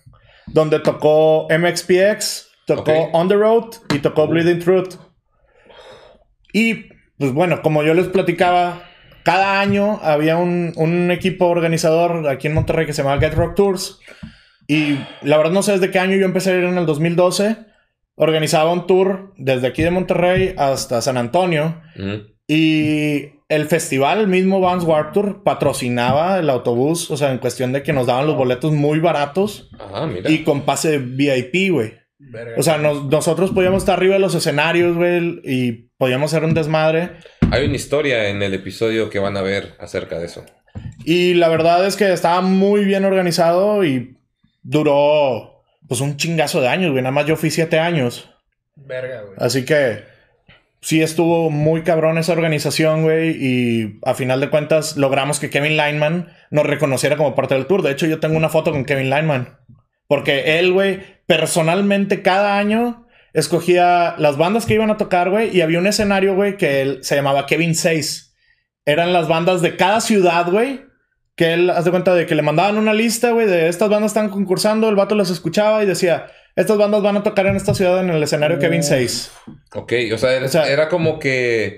donde 0.47 0.79
tocó 0.79 1.47
MXPX, 1.49 2.49
tocó. 2.67 2.91
On 3.13 3.27
The 3.27 3.35
Road 3.35 3.69
y 3.93 3.99
tocó 3.99 4.27
Bleeding 4.27 4.59
Truth. 4.59 4.95
Y, 6.53 6.89
pues 7.17 7.31
bueno, 7.31 7.61
como 7.61 7.81
yo 7.81 7.93
les 7.93 8.09
platicaba, 8.09 8.83
cada 9.23 9.61
año 9.61 9.99
había 10.03 10.35
un, 10.35 10.73
un 10.75 11.11
equipo 11.11 11.47
organizador 11.47 12.27
aquí 12.27 12.47
en 12.47 12.53
Monterrey 12.53 12.85
que 12.85 12.93
se 12.93 13.03
llamaba 13.03 13.21
Get 13.21 13.35
Rock 13.35 13.55
Tours. 13.55 13.99
Y 14.67 14.99
la 15.21 15.37
verdad 15.37 15.53
no 15.53 15.63
sé 15.63 15.71
desde 15.71 15.91
qué 15.91 15.99
año 15.99 16.17
yo 16.17 16.25
empecé 16.25 16.51
a 16.51 16.57
ir 16.57 16.65
en 16.65 16.77
el 16.77 16.85
2012. 16.85 17.55
Organizaba 18.15 18.71
un 18.71 18.85
tour 18.85 19.33
desde 19.37 19.67
aquí 19.67 19.81
de 19.81 19.91
Monterrey 19.91 20.53
hasta 20.57 21.01
San 21.01 21.17
Antonio. 21.17 21.81
Y 22.55 23.39
el 23.47 23.65
festival, 23.67 24.19
el 24.19 24.27
mismo 24.27 24.59
Vans 24.59 24.83
Warp 24.83 25.13
Tour, 25.13 25.41
patrocinaba 25.43 26.37
el 26.37 26.49
autobús. 26.49 27.09
O 27.11 27.15
sea, 27.15 27.31
en 27.31 27.37
cuestión 27.37 27.71
de 27.71 27.81
que 27.81 27.93
nos 27.93 28.07
daban 28.07 28.27
los 28.27 28.35
boletos 28.35 28.73
muy 28.73 28.99
baratos 28.99 29.69
Ah, 29.79 30.05
mira. 30.05 30.29
y 30.29 30.43
con 30.43 30.61
pase 30.63 30.97
VIP, 30.97 31.71
güey. 31.71 31.93
Verga. 32.19 32.55
O 32.57 32.63
sea, 32.63 32.77
nos- 32.77 33.05
nosotros 33.05 33.51
podíamos 33.51 33.83
estar 33.83 33.97
arriba 33.97 34.15
de 34.15 34.19
los 34.19 34.35
escenarios, 34.35 34.97
güey, 34.97 35.39
y 35.45 35.71
podíamos 35.97 36.33
hacer 36.33 36.43
un 36.45 36.53
desmadre. 36.53 37.11
Hay 37.51 37.65
una 37.65 37.75
historia 37.75 38.27
en 38.29 38.41
el 38.43 38.53
episodio 38.53 39.09
que 39.09 39.19
van 39.19 39.37
a 39.37 39.41
ver 39.41 39.73
acerca 39.79 40.19
de 40.19 40.25
eso. 40.25 40.43
Y 41.05 41.33
la 41.35 41.47
verdad 41.47 41.85
es 41.87 41.95
que 41.95 42.11
estaba 42.11 42.41
muy 42.41 42.83
bien 42.83 43.05
organizado 43.05 43.83
y 43.85 44.17
duró, 44.61 45.63
pues, 45.87 46.01
un 46.01 46.17
chingazo 46.17 46.59
de 46.61 46.67
años, 46.67 46.91
güey. 46.91 47.01
Nada 47.01 47.11
más 47.13 47.25
yo 47.25 47.35
fui 47.37 47.49
siete 47.49 47.79
años. 47.79 48.29
Verga, 48.75 49.21
güey. 49.21 49.35
Así 49.37 49.65
que 49.65 50.10
sí 50.81 51.01
estuvo 51.01 51.49
muy 51.49 51.83
cabrón 51.83 52.17
esa 52.17 52.33
organización, 52.33 53.03
güey. 53.03 53.37
Y 53.39 53.99
a 54.03 54.13
final 54.13 54.39
de 54.41 54.49
cuentas 54.49 54.97
logramos 54.97 55.39
que 55.39 55.49
Kevin 55.49 55.77
Lineman 55.77 56.29
nos 56.49 56.65
reconociera 56.65 57.17
como 57.17 57.35
parte 57.35 57.53
del 57.53 57.67
tour. 57.67 57.83
De 57.83 57.91
hecho, 57.91 58.07
yo 58.07 58.19
tengo 58.19 58.37
una 58.37 58.49
foto 58.49 58.71
con 58.71 58.85
Kevin 58.85 59.09
Lineman. 59.09 59.59
Porque 60.07 60.59
él, 60.59 60.73
güey, 60.73 60.99
personalmente 61.25 62.21
cada 62.21 62.57
año 62.57 63.07
escogía 63.33 64.15
las 64.17 64.37
bandas 64.37 64.65
que 64.65 64.73
iban 64.73 64.91
a 64.91 64.97
tocar, 64.97 65.29
güey. 65.29 65.55
Y 65.55 65.61
había 65.61 65.79
un 65.79 65.87
escenario, 65.87 66.35
güey, 66.35 66.57
que 66.57 66.81
él 66.81 66.99
se 67.03 67.15
llamaba 67.15 67.45
Kevin 67.45 67.75
6. 67.75 68.35
Eran 68.85 69.13
las 69.13 69.27
bandas 69.27 69.61
de 69.61 69.77
cada 69.77 70.01
ciudad, 70.01 70.49
güey. 70.51 70.81
Que 71.35 71.53
él, 71.53 71.69
haz 71.69 71.85
de 71.85 71.91
cuenta 71.91 72.13
de 72.13 72.25
que 72.25 72.35
le 72.35 72.41
mandaban 72.41 72.77
una 72.77 72.93
lista, 72.93 73.31
güey, 73.31 73.47
de 73.47 73.69
estas 73.69 73.89
bandas 73.89 74.11
están 74.11 74.29
concursando. 74.29 74.89
El 74.89 74.95
vato 74.95 75.15
las 75.15 75.29
escuchaba 75.29 75.81
y 75.81 75.85
decía, 75.85 76.27
estas 76.55 76.77
bandas 76.77 77.01
van 77.01 77.17
a 77.17 77.23
tocar 77.23 77.47
en 77.47 77.55
esta 77.55 77.73
ciudad 77.73 77.99
en 77.99 78.09
el 78.09 78.21
escenario 78.23 78.59
Kevin 78.59 78.83
6. 78.83 79.31
Ok, 79.75 79.93
o 80.13 80.17
sea, 80.17 80.33
era, 80.33 80.45
O 80.45 80.49
sea- 80.49 80.67
era 80.69 80.89
como 80.89 81.19
que 81.19 81.77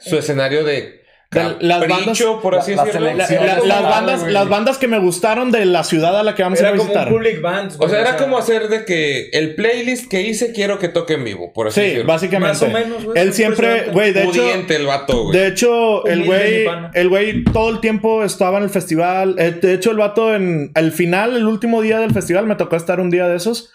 su 0.00 0.16
escenario 0.18 0.64
de 0.64 1.00
De 1.30 1.42
las 1.60 1.80
bandas- 1.88 2.20
por 2.42 2.56
así 2.56 2.72
la- 2.74 2.76
la 2.76 2.84
decirlo. 2.84 3.06
La- 3.14 3.26
selección. 3.26 3.46
la- 3.46 3.60
Sí, 3.62 3.66
las, 3.68 3.78
sí, 3.78 3.84
bandas, 3.84 4.20
güey. 4.20 4.32
las 4.34 4.48
bandas 4.50 4.76
que 4.76 4.86
me 4.86 4.98
gustaron 4.98 5.50
de 5.50 5.64
la 5.64 5.82
ciudad 5.82 6.20
a 6.20 6.22
la 6.22 6.34
que 6.34 6.42
vamos 6.42 6.58
a 6.58 6.62
Era 6.62 6.68
ir 6.70 6.74
a 6.74 6.76
como 6.76 6.90
un 6.92 6.94
visitar. 6.98 7.08
public 7.14 7.40
band, 7.40 7.72
O 7.78 7.88
sea, 7.88 8.00
era 8.02 8.16
como 8.18 8.36
hacer 8.36 8.68
de 8.68 8.84
que 8.84 9.30
el 9.32 9.54
playlist 9.54 10.10
que 10.10 10.20
hice 10.20 10.52
quiero 10.52 10.78
que 10.78 10.88
toque 10.88 11.14
en 11.14 11.24
vivo, 11.24 11.50
por 11.54 11.68
así 11.68 11.80
Sí, 11.80 11.86
decirlo. 11.86 12.04
básicamente. 12.06 12.48
Más 12.52 12.62
o 12.62 12.68
menos, 12.68 13.04
güey. 13.06 13.18
Él 13.18 13.32
siempre, 13.32 13.84
güey, 13.92 14.12
de 14.12 14.24
hecho, 14.24 14.30
Pudiente 14.42 14.76
el 14.76 14.84
vato, 14.86 15.22
güey. 15.24 15.38
de 15.38 15.46
hecho, 15.46 16.04
el 16.04 16.24
güey, 16.24 16.66
el 16.92 17.08
güey 17.08 17.44
todo 17.44 17.70
el 17.70 17.80
tiempo 17.80 18.24
estaba 18.24 18.58
en 18.58 18.64
el 18.64 18.70
festival. 18.70 19.36
Eh, 19.38 19.52
De 19.52 19.72
hecho, 19.72 19.90
el 19.92 19.96
vato 19.96 20.34
en 20.34 20.70
el 20.74 20.92
final, 20.92 21.34
el 21.34 21.46
último 21.46 21.80
día 21.80 21.98
del 21.98 22.12
festival, 22.12 22.44
me 22.46 22.56
tocó 22.56 22.76
estar 22.76 23.00
un 23.00 23.08
día 23.08 23.26
de 23.26 23.36
esos. 23.36 23.72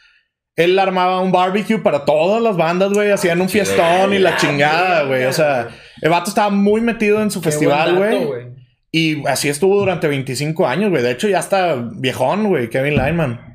Él 0.58 0.78
armaba 0.80 1.22
un 1.22 1.32
barbecue 1.32 1.78
para 1.78 2.04
todas 2.04 2.42
las 2.42 2.58
bandas, 2.58 2.92
güey. 2.92 3.12
Hacían 3.12 3.40
un 3.40 3.48
chido, 3.48 3.64
fiestón 3.64 4.14
y 4.14 4.20
la 4.20 4.32
güey. 4.32 4.42
chingada, 4.42 5.04
güey. 5.04 5.26
O 5.26 5.34
sea, 5.34 5.70
el 6.02 6.10
vato 6.10 6.30
estaba 6.30 6.50
muy 6.50 6.82
metido 6.82 7.22
en 7.22 7.32
su 7.32 7.42
Qué 7.42 7.52
festival, 7.52 7.96
güey. 7.96 8.58
Y 8.92 9.26
así 9.28 9.50
estuvo 9.50 9.78
durante 9.78 10.08
25 10.08 10.68
años, 10.68 10.90
güey. 10.90 11.04
De 11.04 11.12
hecho, 11.12 11.28
ya 11.28 11.40
está 11.40 11.76
viejón, 11.76 12.48
güey, 12.48 12.70
Kevin 12.70 12.96
Lyman. 12.96 13.47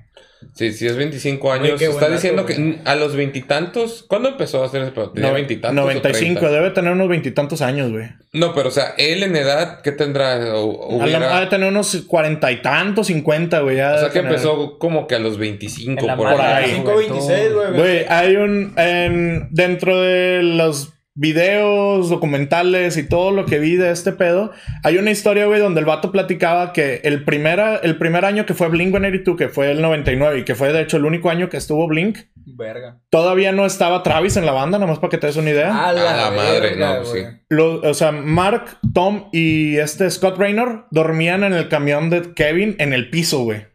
Sí, 0.55 0.73
sí, 0.73 0.87
es 0.87 0.97
25 0.97 1.53
años. 1.53 1.79
buen 1.79 1.91
Está 1.91 2.09
diciendo 2.09 2.45
que 2.47 2.79
a 2.85 2.95
los 2.95 3.17
veintitantos. 3.17 4.05
¿Cuándo 4.09 4.29
empezó 4.29 4.63
a 4.63 4.67
hacer 4.67 4.83
ese 4.83 4.93
pedo? 4.93 5.11
¿Tenía 5.11 5.31
No- 5.31 5.35
veintitantos? 5.35 5.83
o 5.83 5.87
95, 5.87 6.41
30? 6.41 6.51
debe 6.61 6.71
tener 6.71 6.93
unos 6.93 7.09
veintitantos 7.09 7.63
años, 7.63 7.91
güey. 7.91 8.07
No, 8.33 8.55
pero 8.55 8.69
o 8.69 8.73
sea, 8.73 8.95
él 8.99 9.23
en 9.23 9.37
edad, 9.37 9.81
¿qué 9.83 9.93
tendrá? 9.93 10.37
O, 10.55 10.93
A 10.93 10.97
lo- 10.99 11.05
hubiera- 11.05 11.37
Ha 11.37 11.41
de 11.41 11.47
tener 11.47 11.69
unos 11.69 12.05
cuarenta 12.07 12.51
y 12.53 12.63
tantos, 12.63 13.07
cincuenta, 13.09 13.61
güey. 13.61 13.77
o 13.77 13.79
sea, 13.79 13.93
debe 13.97 14.07
que 14.09 14.13
tener. 14.21 14.33
empezó 14.33 14.79
como 14.79 15.07
que 15.07 15.15
a 15.15 15.19
los 15.19 15.39
25 15.39 16.01
En 16.01 16.07
la 16.07 16.17
por 16.17 16.27
madre. 16.29 16.43
ahí. 16.43 16.65
ahí. 16.65 16.71
526, 16.77 17.53
güey. 17.55 17.73
Güey, 17.73 18.05
hay 18.09 18.37
un. 18.37 18.75
en- 18.79 19.49
dentro 19.51 20.01
de 20.01 20.43
los 20.43 20.93
videos, 21.15 22.09
documentales 22.11 22.97
y 22.97 23.09
todo 23.09 23.31
lo 23.31 23.47
que 23.47 23.59
vi 23.59 23.77
de 23.77 23.91
este 23.91 24.13
pedo, 24.13 24.53
hay 24.83 24.97
una 24.99 25.11
historia, 25.11 25.47
güey, 25.47 25.61
donde 25.61 25.81
el 25.81 25.87
vato 25.87 26.11
platicaba 26.11 26.73
que 26.73 27.01
el, 27.05 27.25
primera, 27.25 27.77
el 27.77 27.97
primer 27.99 28.25
año 28.25 28.47
que 28.47 28.55
fue 28.55 28.69
Blink 28.69 28.91
182, 28.91 29.37
que 29.37 29.49
fue 29.49 29.71
el 29.71 29.83
99 29.83 30.39
y 30.41 30.45
que 30.45 30.55
fue 30.55 30.73
de 30.73 30.81
hecho 30.83 30.97
el 30.97 31.05
único 31.05 31.31
año 31.31 31.49
que 31.49 31.57
estuvo 31.59 31.87
Blink, 31.87 32.19
Verga. 32.35 32.99
todavía 33.11 33.53
no 33.53 33.67
estaba 33.67 34.03
Travis 34.03 34.37
en 34.37 34.47
la 34.47 34.53
banda, 34.53 34.79
nada 34.79 34.91
más 34.91 34.99
para 34.99 35.11
que 35.11 35.19
te 35.19 35.27
des 35.27 35.37
una 35.37 35.51
idea. 35.51 35.89
A 35.89 35.93
la 35.93 36.31
madre, 36.31 36.77
no, 36.77 36.97
pues 36.99 37.11
sí. 37.11 37.19
Lo- 37.49 37.81
o 37.81 37.95
sea, 37.95 38.13
Mark, 38.13 38.79
Tom 38.95 39.29
y 39.33 39.77
este 39.77 40.11
Scott 40.11 40.39
Raynor 40.39 40.87
dormían 40.91 41.45
en 41.45 41.53
el 41.53 41.69
camión 41.69 42.11
de 42.11 42.33
Kevin 42.35 42.77
en 42.79 42.93
el 42.93 43.11
piso, 43.11 43.45
güey. 43.45 43.67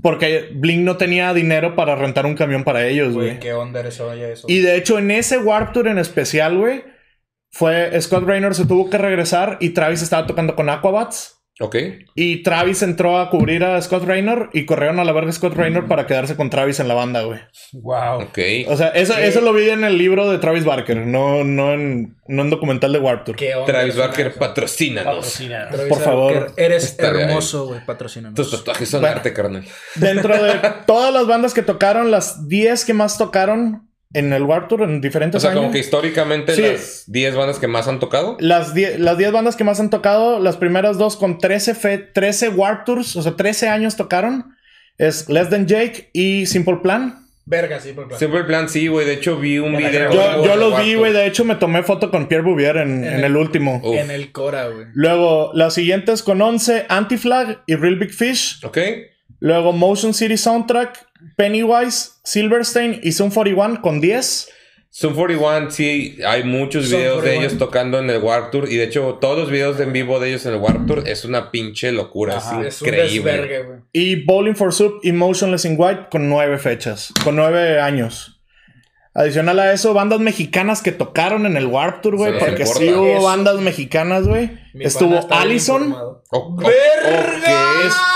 Porque 0.00 0.50
Blink 0.54 0.80
no 0.80 0.96
tenía 0.96 1.34
dinero 1.34 1.76
para 1.76 1.96
rentar 1.96 2.24
un 2.24 2.34
camión 2.34 2.64
para 2.64 2.86
ellos, 2.86 3.12
güey. 3.12 3.38
Qué 3.38 3.52
onda 3.52 3.80
eso. 3.80 4.46
Y 4.48 4.60
de 4.60 4.76
hecho, 4.76 4.98
en 4.98 5.10
ese 5.10 5.38
Warp 5.38 5.72
Tour 5.72 5.88
en 5.88 5.98
especial, 5.98 6.56
güey, 6.56 6.84
fue 7.50 8.00
Scott 8.00 8.24
Raynor 8.24 8.54
se 8.54 8.64
tuvo 8.64 8.88
que 8.88 8.96
regresar 8.96 9.58
y 9.60 9.70
Travis 9.70 10.02
estaba 10.02 10.26
tocando 10.26 10.56
con 10.56 10.70
Aquabats. 10.70 11.41
Ok. 11.62 11.76
Y 12.16 12.42
Travis 12.42 12.82
entró 12.82 13.18
a 13.18 13.30
cubrir 13.30 13.62
a 13.62 13.80
Scott 13.80 14.04
Raynor 14.04 14.50
y 14.52 14.66
corrieron 14.66 14.98
a 14.98 15.04
la 15.04 15.12
verga 15.12 15.30
a 15.30 15.32
Scott 15.32 15.54
Raynor 15.54 15.86
para 15.86 16.06
quedarse 16.06 16.34
con 16.34 16.50
Travis 16.50 16.80
en 16.80 16.88
la 16.88 16.94
banda, 16.94 17.22
güey. 17.22 17.38
Wow. 17.72 18.22
Ok. 18.22 18.38
O 18.66 18.76
sea, 18.76 18.88
eso, 18.88 19.16
eso 19.16 19.40
lo 19.40 19.52
vi 19.52 19.70
en 19.70 19.84
el 19.84 19.96
libro 19.96 20.28
de 20.28 20.38
Travis 20.38 20.64
Barker, 20.64 20.96
no, 20.96 21.44
no, 21.44 21.72
en, 21.72 22.16
no 22.26 22.42
en 22.42 22.50
documental 22.50 22.92
de 22.92 22.98
Warp 22.98 23.24
Tour. 23.24 23.36
¿Qué 23.36 23.54
onda 23.54 23.72
Travis 23.72 23.96
Barker, 23.96 24.34
patrocínanos. 24.34 25.14
Patrocina. 25.14 25.68
Travis 25.68 25.88
Por 25.88 26.00
favor. 26.00 26.34
Barker, 26.34 26.64
Eres 26.64 26.98
hermoso, 26.98 27.66
güey. 27.68 27.84
Patrocínanos. 27.86 28.34
Tus 28.34 28.50
tatuajes 28.50 28.88
son 28.88 29.02
Bueno. 29.02 29.16
arte, 29.16 29.32
carnal. 29.32 29.64
Dentro 29.94 30.42
de 30.42 30.52
todas 30.86 31.14
las 31.14 31.26
bandas 31.28 31.54
que 31.54 31.62
tocaron, 31.62 32.10
las 32.10 32.48
10 32.48 32.84
que 32.84 32.92
más 32.94 33.18
tocaron 33.18 33.88
en 34.14 34.32
el 34.32 34.42
Warp 34.42 34.68
Tour 34.68 34.82
en 34.82 34.96
O 34.98 35.00
diferentes 35.00 35.40
sea, 35.42 35.50
años. 35.52 35.60
como 35.62 35.72
que 35.72 35.78
históricamente 35.78 36.54
Sí. 36.54 36.62
las 36.62 37.04
10 37.06 37.34
bandas 37.34 37.58
que 37.58 37.66
más 37.68 37.88
han 37.88 37.98
tocado. 38.00 38.36
Las 38.40 38.74
10 38.74 38.98
las 39.00 39.16
10 39.18 39.32
bandas 39.32 39.56
que 39.56 39.64
más 39.64 39.80
han 39.80 39.90
tocado, 39.90 40.38
las 40.38 40.56
primeras 40.56 40.98
dos 40.98 41.16
con 41.16 41.38
13, 41.38 41.74
fe- 41.74 41.98
13 41.98 42.48
Warp 42.50 42.84
Tours, 42.84 43.16
o 43.16 43.22
sea, 43.22 43.36
13 43.36 43.68
años 43.68 43.96
tocaron, 43.96 44.54
es 44.98 45.28
Less 45.28 45.48
Than 45.50 45.66
Jake 45.66 46.10
y 46.12 46.46
Simple 46.46 46.76
Plan. 46.82 47.18
Verga, 47.44 47.78
por 47.78 48.04
favor. 48.04 48.18
Simple 48.18 48.44
Plan, 48.44 48.68
sí, 48.68 48.86
güey. 48.86 49.04
De 49.04 49.14
hecho, 49.14 49.36
vi 49.36 49.58
un 49.58 49.76
video. 49.76 50.12
Yo, 50.12 50.44
yo 50.44 50.54
los 50.56 50.78
vi, 50.84 50.94
güey, 50.94 51.12
de 51.12 51.26
hecho 51.26 51.44
me 51.44 51.56
tomé 51.56 51.82
foto 51.82 52.08
con 52.10 52.28
Pierre 52.28 52.44
Bouvier 52.44 52.76
en, 52.76 53.02
En 53.02 53.04
en 53.04 53.14
el- 53.14 53.24
el 53.24 53.36
último. 53.36 53.80
Uf. 53.82 53.96
En 53.96 54.12
el 54.12 54.30
Cora, 54.30 54.68
güey. 54.68 54.86
Luego, 54.94 55.50
las 55.54 55.74
siguientes 55.74 56.22
con 56.22 56.40
11, 56.40 56.86
Anti-Flag 56.88 57.62
y 57.66 57.74
Real 57.74 57.96
Big 57.96 58.12
Fish. 58.12 58.64
Ok. 58.64 58.78
Luego, 59.40 59.72
Motion 59.72 60.14
City 60.14 60.36
Soundtrack, 60.36 61.04
Pennywise, 61.36 62.10
Silverstein 62.24 63.00
y 63.02 63.12
Zoom 63.12 63.30
41 63.30 63.82
con 63.82 64.00
10. 64.00 64.48
Sum 64.94 65.14
41, 65.14 65.70
sí, 65.70 66.18
hay 66.26 66.44
muchos 66.44 66.90
videos 66.90 67.22
de 67.22 67.30
41. 67.30 67.40
ellos 67.40 67.58
tocando 67.58 67.98
en 67.98 68.10
el 68.10 68.18
Warp 68.18 68.50
Tour. 68.50 68.70
Y 68.70 68.76
de 68.76 68.84
hecho, 68.84 69.16
todos 69.22 69.38
los 69.38 69.50
videos 69.50 69.78
de 69.78 69.84
en 69.84 69.94
vivo 69.94 70.20
de 70.20 70.28
ellos 70.28 70.44
en 70.44 70.52
el 70.52 70.58
Warp 70.60 70.86
Tour 70.86 71.04
es 71.06 71.24
una 71.24 71.50
pinche 71.50 71.92
locura. 71.92 72.36
Ajá. 72.36 72.60
Es 72.60 72.74
Es 72.74 72.82
un 72.82 72.88
increíble. 72.88 73.62
Y 73.94 74.16
Bowling 74.26 74.54
for 74.54 74.74
Soup 74.74 75.00
y 75.02 75.12
Motionless 75.12 75.64
in 75.64 75.76
White 75.78 76.08
con 76.10 76.28
9 76.28 76.58
fechas, 76.58 77.10
con 77.24 77.36
9 77.36 77.80
años. 77.80 78.41
Adicional 79.14 79.58
a 79.60 79.72
eso, 79.74 79.92
bandas 79.92 80.20
mexicanas 80.20 80.80
que 80.80 80.90
tocaron 80.90 81.44
en 81.44 81.58
el 81.58 81.66
Warp 81.66 82.00
Tour, 82.00 82.16
güey, 82.16 82.38
porque 82.38 82.64
sí 82.64 82.90
hubo 82.92 83.06
Eso. 83.18 83.22
bandas 83.24 83.56
mexicanas, 83.60 84.26
güey. 84.26 84.50
Estuvo 84.72 85.20
Allison. 85.30 85.82
informado. 85.82 86.22
O- 86.30 86.38
o- 86.38 86.56
¡Verga! 86.56 87.72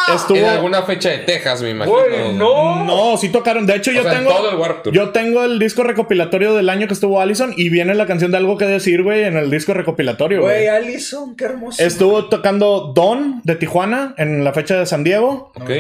ok. 0.08 0.14
Estuvo... 0.14 0.38
En 0.38 0.44
alguna 0.46 0.82
fecha 0.84 1.10
de 1.10 1.18
Texas, 1.18 1.60
me 1.60 1.70
imagino. 1.70 1.98
Güey, 1.98 2.32
no. 2.32 2.84
No, 2.84 3.16
sí 3.18 3.28
tocaron. 3.28 3.66
De 3.66 3.76
hecho, 3.76 3.90
O 3.90 3.94
yo 3.94 4.02
sea, 4.04 4.12
en 4.12 4.18
tengo... 4.20 4.30
todo 4.34 4.50
el 4.50 4.56
Warp 4.56 4.82
Tour. 4.84 4.94
Yo 4.94 5.10
tengo 5.10 5.44
el 5.44 5.58
disco 5.58 5.82
recopilatorio 5.82 6.54
del 6.54 6.70
año 6.70 6.86
que 6.86 6.94
estuvo 6.94 7.20
Allison 7.20 7.52
y 7.54 7.68
viene 7.68 7.94
la 7.94 8.06
canción 8.06 8.30
de 8.30 8.38
algo 8.38 8.56
que 8.56 8.64
decir, 8.64 9.02
güey, 9.02 9.24
en 9.24 9.36
el 9.36 9.50
disco 9.50 9.74
recopilatorio, 9.74 10.40
Güey, 10.40 10.64
güey. 10.64 10.68
Allison, 10.68 11.36
qué 11.36 11.44
hermoso. 11.44 11.82
Estuvo 11.82 12.30
tocando 12.30 12.92
Don 12.94 13.42
de 13.44 13.56
Tijuana 13.56 14.14
en 14.16 14.44
la 14.44 14.54
fecha 14.54 14.78
de 14.78 14.86
San 14.86 15.04
Diego. 15.04 15.52
Ok. 15.60 15.70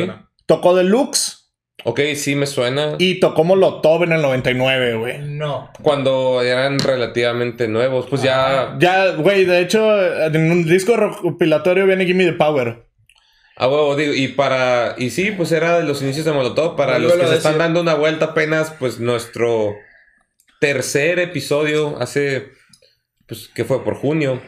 Tocó 0.44 0.74
Deluxe 0.74 1.45
Ok, 1.88 2.00
sí 2.16 2.34
me 2.34 2.48
suena. 2.48 2.96
y 2.98 3.20
tocó 3.20 3.44
Molotov 3.44 4.02
en 4.02 4.10
el 4.10 4.20
99, 4.20 4.96
güey. 4.96 5.18
No. 5.20 5.70
Cuando 5.82 6.42
eran 6.42 6.80
relativamente 6.80 7.68
nuevos, 7.68 8.06
pues 8.10 8.22
ya. 8.22 8.74
Ya, 8.80 9.12
güey, 9.12 9.44
de 9.44 9.60
hecho, 9.60 10.24
en 10.24 10.50
un 10.50 10.64
disco 10.64 10.96
recopilatorio 10.96 11.86
viene 11.86 12.04
Gimme 12.04 12.24
the 12.24 12.32
Power. 12.32 12.86
A 13.54 13.68
huevo, 13.68 13.94
digo, 13.94 14.14
y 14.14 14.26
para. 14.26 14.96
Y 14.98 15.10
sí, 15.10 15.30
pues 15.30 15.52
era 15.52 15.78
de 15.78 15.84
los 15.84 16.02
inicios 16.02 16.24
de 16.24 16.32
Molotov. 16.32 16.74
Para 16.74 16.98
los 16.98 17.12
que 17.12 17.18
se 17.20 17.24
decir. 17.26 17.36
están 17.36 17.58
dando 17.58 17.82
una 17.82 17.94
vuelta 17.94 18.26
apenas, 18.26 18.74
pues 18.80 18.98
nuestro 18.98 19.76
tercer 20.60 21.20
episodio 21.20 21.96
hace. 22.00 22.48
Pues 23.28 23.46
que 23.54 23.64
fue 23.64 23.84
por 23.84 23.94
junio. 23.94 24.42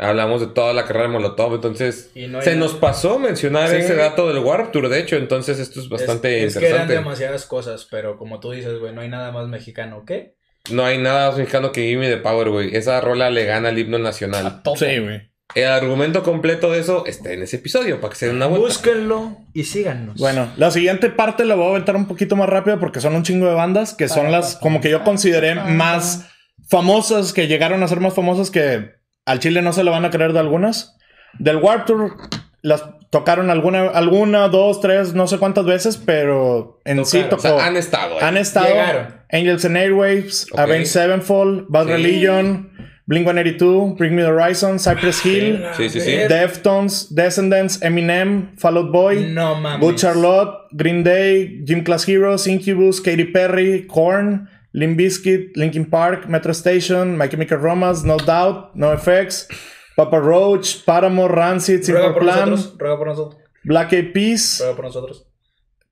Hablamos 0.00 0.40
de 0.40 0.46
toda 0.48 0.72
la 0.72 0.84
carrera 0.86 1.06
de 1.06 1.12
Molotov. 1.12 1.54
Entonces, 1.54 2.10
Y 2.14 2.26
no 2.26 2.38
hay 2.38 2.44
se 2.44 2.56
nada. 2.56 2.62
nos 2.66 2.74
pasó 2.74 3.18
mencionar 3.18 3.68
Sí. 3.68 3.76
ese 3.76 3.94
dato 3.94 4.26
del 4.28 4.38
Warp 4.42 4.72
Tour, 4.72 4.88
de 4.88 4.98
hecho. 4.98 5.16
Entonces, 5.16 5.58
esto 5.58 5.78
es 5.80 5.88
bastante 5.88 6.44
es, 6.44 6.54
es 6.56 6.58
que 6.60 6.66
eran 6.68 6.82
interesante. 6.82 6.94
demasiadas 6.94 7.46
cosas, 7.46 7.86
pero 7.90 8.16
como 8.16 8.40
tú 8.40 8.50
dices, 8.52 8.78
güey, 8.78 8.92
no 8.94 9.02
hay 9.02 9.08
nada 9.08 9.30
más 9.30 9.46
mexicano, 9.48 10.04
¿qué? 10.06 10.34
No 10.70 10.84
hay 10.84 10.98
nada 10.98 11.28
más 11.28 11.38
mexicano 11.38 11.70
que 11.72 11.82
Gimme 11.88 12.08
the 12.08 12.16
Power, 12.18 12.48
güey. 12.50 12.74
Esa 12.76 13.00
rola 13.00 13.30
le 13.30 13.44
gana 13.44 13.68
al 13.70 13.78
himno 13.78 13.98
nacional. 13.98 14.62
Sí, 14.76 14.98
güey. 14.98 15.30
El 15.54 15.66
argumento 15.66 16.22
completo 16.22 16.70
de 16.70 16.78
eso 16.78 17.04
está 17.06 17.32
en 17.32 17.42
ese 17.42 17.56
episodio, 17.56 18.00
para 18.00 18.12
que 18.12 18.16
se 18.18 18.26
den 18.28 18.36
una 18.36 18.46
vuelta. 18.46 18.68
Búsquenlo 18.68 19.36
y 19.52 19.64
síganos. 19.64 20.16
Bueno, 20.16 20.48
la 20.56 20.70
siguiente 20.70 21.10
parte 21.10 21.44
la 21.44 21.56
voy 21.56 21.66
a 21.66 21.70
aventar 21.70 21.96
un 21.96 22.06
poquito 22.06 22.36
más 22.36 22.48
rápido 22.48 22.78
porque 22.78 23.00
son 23.00 23.16
un 23.16 23.24
chingo 23.24 23.48
de 23.48 23.54
bandas 23.54 23.92
que 23.94 24.08
son 24.08 24.30
las 24.30 24.54
como 24.56 24.80
que 24.80 24.90
yo 24.90 25.02
consideré 25.02 25.56
más 25.56 26.26
famosas, 26.68 27.32
que 27.32 27.48
llegaron 27.48 27.82
a 27.82 27.88
ser 27.88 27.98
más 28.00 28.14
famosas 28.14 28.50
que 28.50 28.99
al 29.26 29.38
Chile 29.40 29.62
no 29.62 29.72
se 29.72 29.84
le 29.84 29.90
van 29.90 30.04
a 30.04 30.10
creer 30.10 30.32
de 30.32 30.38
algunas. 30.40 30.96
Del 31.38 31.56
Warp 31.56 31.86
Tour 31.86 32.16
las 32.62 32.84
tocaron 33.10 33.50
alguna, 33.50 33.88
alguna, 33.88 34.48
dos, 34.48 34.80
tres, 34.80 35.14
no 35.14 35.26
sé 35.26 35.38
cuántas 35.38 35.64
veces, 35.64 35.96
pero 35.96 36.80
en 36.84 37.04
sí 37.04 37.22
Tocaron. 37.22 37.26
O 37.26 37.36
tocó. 37.36 37.42
sea, 37.58 37.66
han 37.66 37.76
estado 37.76 38.14
ahí. 38.14 38.20
Han 38.22 38.36
estado 38.36 38.66
Llegaron. 38.68 39.14
Angels 39.32 39.64
and 39.64 39.76
Airwaves, 39.76 40.46
Ok. 40.52 40.58
Avenged 40.58 40.86
Sevenfold, 40.86 41.66
Bad 41.68 41.86
Sí. 41.86 41.92
Religion, 41.92 42.70
Blink 43.06 43.24
182, 43.26 43.96
Bring 43.96 44.14
Me 44.14 44.22
the 44.22 44.28
Horizon, 44.28 44.78
Cypress 44.78 45.24
Hill, 45.24 45.64
Sí, 45.76 45.88
sí, 45.88 46.00
sí. 46.00 46.10
Deftones, 46.28 47.12
Descendants, 47.14 47.82
Eminem, 47.82 48.56
Fall 48.56 48.76
Out 48.76 48.92
Boy, 48.92 49.26
No. 49.32 49.56
Good 49.80 49.96
Charlotte, 49.96 50.50
Green 50.72 51.02
Day, 51.02 51.62
Gym 51.64 51.82
Class 51.82 52.06
Heroes, 52.08 52.46
Incubus, 52.46 53.00
Katy 53.00 53.24
Perry, 53.26 53.86
Korn, 53.88 54.48
Limp 54.72 54.96
Bizkit, 54.96 55.56
Linkin 55.56 55.84
Park, 55.90 56.26
Metro 56.28 56.52
Station, 56.52 57.16
My 57.18 57.28
Chemical 57.28 57.58
Romance, 57.58 58.06
No 58.06 58.16
Doubt, 58.16 58.74
No 58.74 58.92
Effects, 58.92 59.48
Papa 59.96 60.18
Roach, 60.18 60.84
Paramore, 60.84 61.34
Rancid, 61.34 61.82
Simple 61.82 62.12
Plan, 62.18 62.50
nosotros, 62.50 62.78
ruega 62.78 62.96
por 62.98 63.06
nosotros, 63.08 63.42
Black 63.64 63.92
Eyed 63.92 64.12
Peas, 64.12 64.58
ruega 64.60 64.76
por 64.76 64.84
nosotros. 64.86 65.26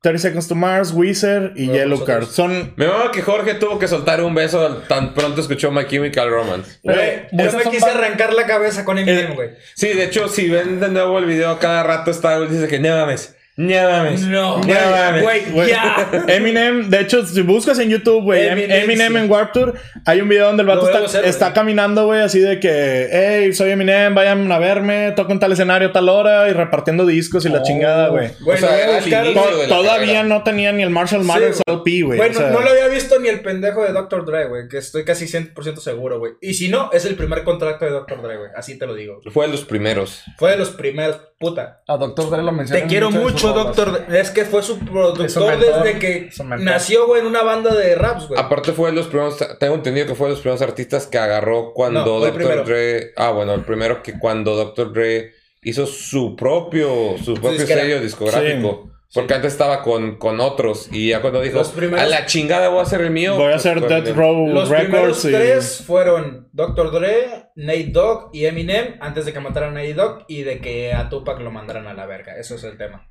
30 0.01 0.19
Seconds 0.21 0.47
to 0.47 0.55
Mars, 0.55 0.93
Weezer 0.93 1.53
y 1.57 1.67
Bueno, 1.67 1.73
Yellow. 1.83 2.05
Card. 2.05 2.27
Son 2.27 2.73
Me 2.77 2.87
mama 2.87 3.11
que 3.11 3.21
Jorge 3.21 3.55
tuvo 3.55 3.81
que 3.81 3.89
soltar 3.89 4.23
un 4.23 4.33
beso 4.33 4.77
tan 4.89 5.13
pronto 5.13 5.41
escuchó 5.41 5.73
My 5.73 5.87
Chemical 5.89 6.31
Romance. 6.31 6.79
Güey, 6.85 7.27
yo 7.33 7.45
esas 7.45 7.57
me 7.57 7.63
son 7.65 7.73
quise 7.73 7.91
arrancar 7.91 8.33
la 8.33 8.47
cabeza 8.47 8.85
con 8.85 8.97
Eminem, 8.97 9.35
güey. 9.35 9.51
Sí, 9.75 9.89
de 9.89 10.05
hecho, 10.05 10.29
si 10.29 10.49
ven 10.49 10.79
de 10.79 10.89
nuevo 10.89 11.19
el 11.19 11.25
video, 11.25 11.59
cada 11.59 11.83
rato 11.83 12.13
está, 12.13 12.41
dice 12.43 12.69
que 12.69 12.79
no 12.79 12.91
mames, 12.97 13.35
no 13.59 13.91
mames. 13.91 14.21
No, 14.23 14.59
no 14.59 14.63
güey, 14.65 14.79
mames. 14.91 15.23
güey, 15.23 15.51
Güey, 15.51 15.69
ya. 15.71 16.11
Eminem, 16.29 16.89
de 16.91 17.01
hecho, 17.01 17.27
si 17.27 17.43
buscas 17.43 17.79
en 17.81 17.91
YouTube, 17.91 18.23
güey, 18.23 18.47
Em- 18.47 18.53
Eminem, 18.59 18.83
Eminem, 18.85 19.13
sí. 19.13 19.19
en 19.19 19.31
Warp 19.31 19.53
Tour, 19.53 19.75
hay 20.07 20.21
un 20.21 20.29
video 20.29 20.47
donde 20.47 20.63
el 20.63 20.69
vato 20.69 20.87
está, 20.89 21.21
hacer, 21.21 21.53
caminando, 21.53 22.07
güey, 22.07 22.21
así 22.21 22.39
de 22.39 22.61
que, 22.61 23.09
hey, 23.11 23.53
soy 23.53 23.71
Eminem, 23.73 24.15
vayan 24.15 24.51
a 24.53 24.59
verme, 24.59 25.13
toco 25.17 25.33
en 25.33 25.41
tal 25.41 25.53
escenario, 25.53 25.91
tal 25.91 26.09
hora, 26.09 26.49
y 26.49 26.53
repartiendo 26.53 27.05
discos 27.05 27.45
y 27.47 27.49
la 27.49 27.59
Oh. 27.59 27.63
chingada, 27.65 28.09
güey. 28.09 28.31
Güey, 28.41 28.57
O 28.57 28.61
sea, 28.61 28.71
lo 28.71 28.75
voy 28.77 28.81
a 28.81 28.85
era 28.85 28.99
el 28.99 29.03
buscar, 29.05 29.25
inicio 29.27 29.43
güey. 29.43 29.57
de 29.61 29.67
la 29.67 29.77
Todavía 29.77 30.23
no 30.23 30.43
tenía 30.45 30.73
ni 30.73 30.83
el 30.85 30.91
Marshall 30.91 31.25
Mathers 31.25 31.57
Sí, 31.57 31.63
LP, 31.67 32.03
güey. 32.03 32.19
Bueno, 32.19 32.35
o 32.37 32.39
sea, 32.41 32.51
no 32.51 32.61
lo 32.61 32.71
había 32.71 32.87
visto 32.89 33.19
ni 33.19 33.29
el 33.29 33.41
pendejo 33.41 33.83
de 33.83 33.93
Dr. 33.93 34.25
Dre, 34.25 34.47
güey, 34.47 34.69
que 34.69 34.79
estoy 34.79 35.05
casi 35.05 35.27
100% 35.27 35.81
seguro, 35.81 36.21
güey. 36.21 36.35
Y 36.41 36.55
si 36.55 36.69
no, 36.69 36.91
es 36.93 37.05
el 37.05 37.17
primer 37.17 37.43
contrato 37.43 37.85
de 37.85 37.91
Dr. 37.91 38.23
Dre, 38.23 38.37
güey. 38.37 38.51
Así 38.57 38.79
te 38.79 38.87
lo 38.87 38.95
digo. 38.95 39.21
Fue 39.33 39.47
de 39.47 39.53
los 39.53 39.65
primeros. 39.65 40.23
Fue 40.39 40.53
de 40.53 40.57
los 40.59 40.71
primeros, 40.71 41.19
puta. 41.41 41.83
A 41.89 41.97
Doctor 41.97 42.31
Dre 42.31 42.43
lo 42.43 42.53
menciona. 42.53 42.81
Te 42.83 42.87
quiero 42.87 43.11
mucho, 43.11 43.48
Doctor 43.53 44.07
Dre. 44.07 44.21
Es 44.21 44.31
que 44.31 44.45
fue 44.45 44.63
su 44.63 44.79
productor 44.79 45.47
mentor, 45.47 45.85
desde 45.85 45.99
que 45.99 46.31
nació, 46.59 47.07
güey, 47.07 47.21
en 47.21 47.27
una 47.27 47.43
banda 47.43 47.75
de 47.75 47.95
raps, 47.95 48.29
güey. 48.29 48.41
Aparte 48.41 48.73
fue 48.73 48.91
de 48.91 48.97
los 48.97 49.07
primeros, 49.07 49.37
tengo 49.59 49.75
entendido 49.75 50.07
que 50.07 50.15
fue 50.15 50.29
de 50.29 50.33
los 50.33 50.41
primeros 50.41 50.63
artistas 50.63 51.07
que 51.07 51.19
agarró 51.19 51.73
cuando 51.73 52.05
No, 52.05 52.21
Dr. 52.21 52.65
Dre... 52.65 53.13
Ah, 53.17 53.31
bueno, 53.31 53.55
el 53.55 53.65
primero 53.65 54.03
que 54.03 54.19
cuando 54.19 54.57
Dr. 54.57 54.93
Dre 54.93 55.33
hizo 55.63 55.87
su 55.87 56.37
propio, 56.37 57.17
su 57.19 57.35
propio 57.35 57.53
disquera. 57.53 57.83
sello 57.83 58.01
discográfico. 58.01 58.91
Porque 59.15 59.33
antes 59.33 59.53
estaba 59.53 59.83
con, 59.83 60.17
con 60.17 60.39
otros. 60.39 60.89
Y 60.93 61.09
ya 61.09 61.23
cuando 61.23 61.41
dijo, 61.41 61.57
Los 61.57 61.71
primeros- 61.71 62.05
a 62.05 62.07
la 62.07 62.27
chingada 62.27 62.69
voy 62.69 62.81
a 62.81 62.83
hacer 62.83 63.01
el 63.01 63.11
mío. 63.11 63.37
Voy 63.37 63.45
a 63.47 63.53
pues, 63.53 63.67
hacer 63.67 63.81
Death. 63.81 64.15
Row 64.15 64.49
Los 64.49 64.69
primeros 64.69 64.93
Records 64.93 65.25
y... 65.25 65.31
tres 65.31 65.83
fueron 65.87 66.49
Dr. 66.53 66.91
Dre, 66.91 67.51
Nate 67.57 67.89
Dogg 67.91 68.29
y 68.35 68.45
Eminem 68.45 68.99
antes 69.01 69.25
de 69.25 69.33
que 69.33 69.41
mataran 69.41 69.71
a 69.71 69.81
Nate 69.81 69.95
Dogg 69.95 70.25
y 70.29 70.43
de 70.43 70.61
que 70.61 70.93
a 70.93 71.09
Tupac 71.09 71.41
lo 71.41 71.51
mandaran 71.51 71.87
a 71.87 71.95
la 71.95 72.05
verga. 72.05 72.37
Eso 72.37 72.57
es 72.57 72.65
el 72.65 72.77
tema. 72.77 73.09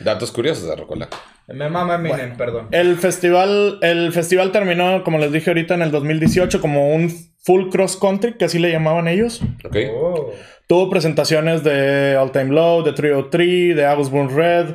Datos 0.00 0.30
curiosos 0.32 0.68
de 0.68 0.76
Rocola. 0.76 1.08
Me 1.48 1.68
mama 1.70 1.94
Eminem, 1.94 2.36
perdón. 2.36 2.68
El 2.72 2.96
festival, 2.96 3.78
el 3.80 4.12
festival 4.12 4.52
terminó, 4.52 5.02
como 5.02 5.18
les 5.18 5.32
dije 5.32 5.50
ahorita, 5.50 5.74
en 5.74 5.82
el 5.82 5.90
2018 5.90 6.60
como 6.60 6.94
un 6.94 7.10
full 7.42 7.70
cross 7.70 7.96
country, 7.96 8.34
que 8.36 8.44
así 8.44 8.58
le 8.58 8.70
llamaban 8.70 9.08
ellos. 9.08 9.40
¿Ok? 9.64 9.76
Oh. 9.94 10.30
Tuvo 10.66 10.90
presentaciones 10.90 11.64
de 11.64 12.16
All 12.18 12.32
Time 12.32 12.52
Low, 12.54 12.82
de 12.82 12.92
Trio 12.92 13.28
3, 13.30 13.74
de 13.74 13.86
August 13.86 14.10
Burn 14.12 14.36
Red, 14.36 14.74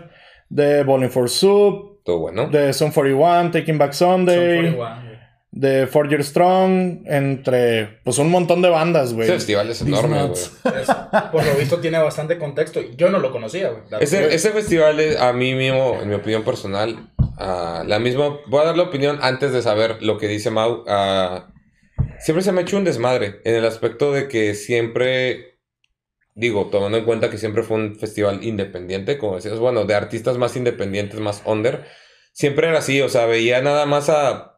de 0.49 0.83
Bowling 0.83 1.09
for 1.09 1.29
Soup, 1.29 1.99
Todo 2.03 2.17
bueno. 2.17 2.47
de 2.49 2.73
Sun 2.73 2.91
41, 2.91 3.51
Taking 3.51 3.77
Back 3.77 3.93
Sunday, 3.93 4.35
Son 4.35 4.75
41, 4.75 4.77
güey. 4.77 5.02
De 5.53 5.85
Four 5.85 6.09
Year 6.09 6.23
Strong, 6.23 7.03
entre 7.05 7.99
pues 8.03 8.17
un 8.17 8.31
montón 8.31 8.63
de 8.63 8.69
bandas, 8.69 9.13
güey. 9.13 9.27
Ese 9.27 9.35
festival 9.35 9.69
es 9.69 9.81
enorme, 9.83 10.27
güey. 10.27 10.41
por 11.31 11.45
lo 11.45 11.53
visto 11.53 11.79
tiene 11.79 11.99
bastante 11.99 12.39
contexto. 12.39 12.81
Yo 12.97 13.09
no 13.09 13.19
lo 13.19 13.31
conocía, 13.31 13.69
güey. 13.69 13.83
Ese, 14.01 14.33
ese 14.33 14.49
festival 14.49 14.99
es, 14.99 15.21
a 15.21 15.31
mí 15.31 15.53
mismo, 15.53 15.99
en 16.01 16.09
mi 16.09 16.15
opinión 16.15 16.43
personal, 16.43 17.11
ah, 17.37 17.83
la 17.85 17.99
misma, 17.99 18.39
voy 18.47 18.61
a 18.61 18.65
dar 18.65 18.77
la 18.77 18.83
opinión 18.83 19.19
antes 19.21 19.53
de 19.53 19.61
saber 19.61 20.01
lo 20.01 20.17
que 20.17 20.27
dice 20.27 20.49
Mau. 20.49 20.83
ah, 20.87 21.53
siempre 22.19 22.43
se 22.43 22.51
me 22.51 22.61
ha 22.61 22.63
hecho 22.63 22.77
un 22.77 22.83
desmadre 22.83 23.39
en 23.43 23.53
el 23.53 23.65
aspecto 23.65 24.11
de 24.11 24.27
que 24.27 24.55
siempre, 24.55 25.59
digo, 26.33 26.69
tomando 26.71 26.97
en 26.97 27.05
cuenta 27.05 27.29
que 27.29 27.37
siempre 27.37 27.61
fue 27.61 27.77
un 27.77 27.95
festival 27.95 28.43
independiente, 28.43 29.19
como 29.19 29.35
decías, 29.35 29.59
bueno, 29.59 29.85
de 29.85 29.93
artistas 29.93 30.39
más 30.39 30.55
independientes, 30.55 31.19
más 31.19 31.43
under, 31.45 31.85
siempre 32.31 32.69
era 32.69 32.79
así, 32.79 33.01
o 33.01 33.09
sea, 33.09 33.27
veía 33.27 33.61
nada 33.61 33.85
más 33.85 34.09
a 34.09 34.52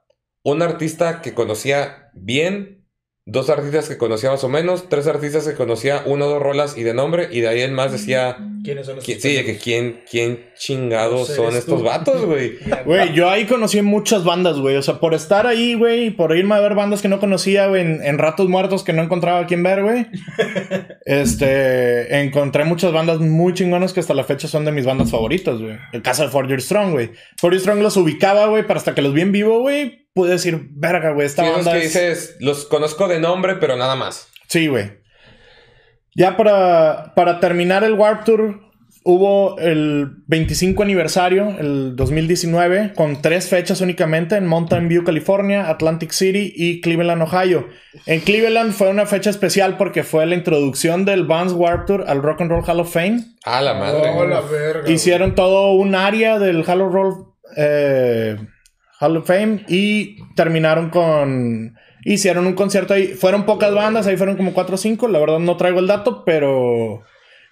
un 0.45 0.61
artista 0.61 1.21
que 1.21 1.33
conocía 1.33 2.09
bien, 2.13 2.85
dos 3.25 3.49
artistas 3.49 3.89
que 3.89 3.97
conocía 3.97 4.29
más 4.29 4.43
o 4.43 4.49
menos, 4.49 4.87
tres 4.87 5.07
artistas 5.07 5.47
que 5.47 5.55
conocía 5.55 6.03
una 6.05 6.25
o 6.25 6.29
dos 6.29 6.41
rolas 6.43 6.77
y 6.77 6.83
de 6.83 6.93
nombre, 6.93 7.27
y 7.31 7.41
de 7.41 7.47
ahí 7.47 7.61
en 7.61 7.73
más 7.73 7.91
decía... 7.91 8.37
¿Quiénes 8.63 8.85
son 8.87 8.95
los 8.95 9.05
¿Quién- 9.05 9.19
Sí, 9.21 9.33
de 9.33 9.45
que 9.45 9.57
quién, 9.57 10.01
quién 10.09 10.45
chingados 10.57 11.27
Pues 11.27 11.35
son 11.37 11.55
estos 11.55 11.79
tú. 11.79 11.83
vatos, 11.83 12.25
güey. 12.25 12.53
Güey, 12.85 13.13
yo 13.13 13.29
ahí 13.29 13.45
conocí 13.45 13.79
muchas 13.83 14.23
bandas, 14.23 14.57
güey. 14.59 14.75
O 14.75 14.81
sea, 14.81 14.99
por 14.99 15.13
estar 15.13 15.45
ahí, 15.47 15.75
güey, 15.75 16.09
por 16.11 16.35
irme 16.35 16.55
a 16.55 16.59
ver 16.59 16.73
bandas 16.73 17.01
que 17.03 17.07
no 17.07 17.19
conocía, 17.19 17.67
güey, 17.67 17.81
en, 17.83 18.03
en 18.03 18.17
ratos 18.17 18.47
muertos 18.49 18.83
que 18.83 18.91
no 18.93 19.03
encontraba 19.03 19.39
a 19.41 19.45
quién 19.45 19.61
ver, 19.61 19.83
güey. 19.83 20.07
este, 21.05 22.21
encontré 22.21 22.65
muchas 22.65 22.91
bandas 22.91 23.19
muy 23.19 23.53
chingonas 23.53 23.93
que 23.93 23.99
hasta 23.99 24.13
la 24.13 24.23
fecha 24.23 24.47
son 24.47 24.65
de 24.65 24.71
mis 24.71 24.85
bandas 24.85 25.11
favoritas, 25.11 25.59
güey. 25.61 25.77
El 25.93 26.01
caso 26.01 26.23
de 26.23 26.29
Four 26.29 26.47
Year 26.47 26.61
Strong, 26.61 26.91
güey. 26.93 27.11
Four 27.37 27.51
Year 27.53 27.61
Strong 27.61 27.79
los 27.81 27.97
ubicaba, 27.97 28.47
güey, 28.47 28.63
pero 28.65 28.77
hasta 28.79 28.95
que 28.95 29.01
los 29.01 29.13
vi 29.13 29.21
en 29.21 29.31
vivo, 29.31 29.59
güey, 29.59 30.04
pude 30.15 30.31
decir, 30.31 30.69
verga, 30.71 31.11
güey, 31.11 31.27
esta 31.27 31.43
Sí, 31.43 31.69
que 31.69 31.77
es- 31.77 31.83
dices, 31.83 32.35
los 32.39 32.65
conozco 32.65 33.07
de 33.07 33.19
nombre, 33.19 33.55
pero 33.57 33.75
nada 33.75 33.95
más. 33.95 34.29
Sí, 34.47 34.67
güey. 34.67 34.93
Ya 36.15 36.37
para, 36.37 37.13
para 37.15 37.41
terminar 37.41 37.83
el 37.83 37.93
Warp 37.95 38.23
Tour, 38.23 38.61
hubo 39.03 39.59
el 39.59 40.07
25 40.27 40.81
aniversario, 40.83 41.49
el 41.59 41.97
2019, 41.97 42.93
con 42.95 43.21
tres 43.21 43.49
fechas 43.49 43.81
únicamente 43.81 44.37
en 44.37 44.47
Mountain 44.47 44.87
View, 44.87 45.03
California, 45.03 45.69
Atlantic 45.69 46.11
City 46.11 46.53
y 46.55 46.79
Cleveland, 46.79 47.21
Ohio. 47.21 47.67
En 48.05 48.21
Cleveland 48.21 48.71
fue 48.71 48.89
una 48.89 49.05
fecha 49.05 49.29
especial 49.29 49.75
porque 49.75 50.03
fue 50.03 50.25
la 50.25 50.35
introducción 50.35 51.03
del 51.03 51.25
Vans 51.25 51.51
Warp 51.51 51.85
Tour 51.87 52.05
al 52.07 52.21
Rock 52.23 52.39
and 52.41 52.51
Roll 52.51 52.63
Hall 52.65 52.79
of 52.79 52.93
Fame. 52.93 53.19
A 53.43 53.59
la 53.61 53.73
madre. 53.73 54.11
Oh, 54.15 54.25
la 54.25 54.39
verga. 54.39 54.89
Hicieron 54.89 55.35
todo 55.35 55.73
un 55.73 55.93
área 55.93 56.39
del 56.39 56.63
Hall 56.65 56.81
of 56.81 56.93
Roll 56.93 57.13
eh, 57.57 58.37
Hall 59.05 59.17
of 59.17 59.27
Fame 59.27 59.65
y 59.67 60.17
terminaron 60.35 60.89
con. 60.89 61.75
Hicieron 62.03 62.45
un 62.47 62.53
concierto 62.53 62.93
ahí. 62.93 63.07
Fueron 63.07 63.45
pocas 63.45 63.73
bandas, 63.73 64.07
ahí 64.07 64.17
fueron 64.17 64.37
como 64.37 64.53
4 64.53 64.75
o 64.75 64.77
5. 64.77 65.07
La 65.07 65.19
verdad 65.19 65.39
no 65.39 65.57
traigo 65.57 65.79
el 65.79 65.87
dato, 65.87 66.23
pero 66.25 67.01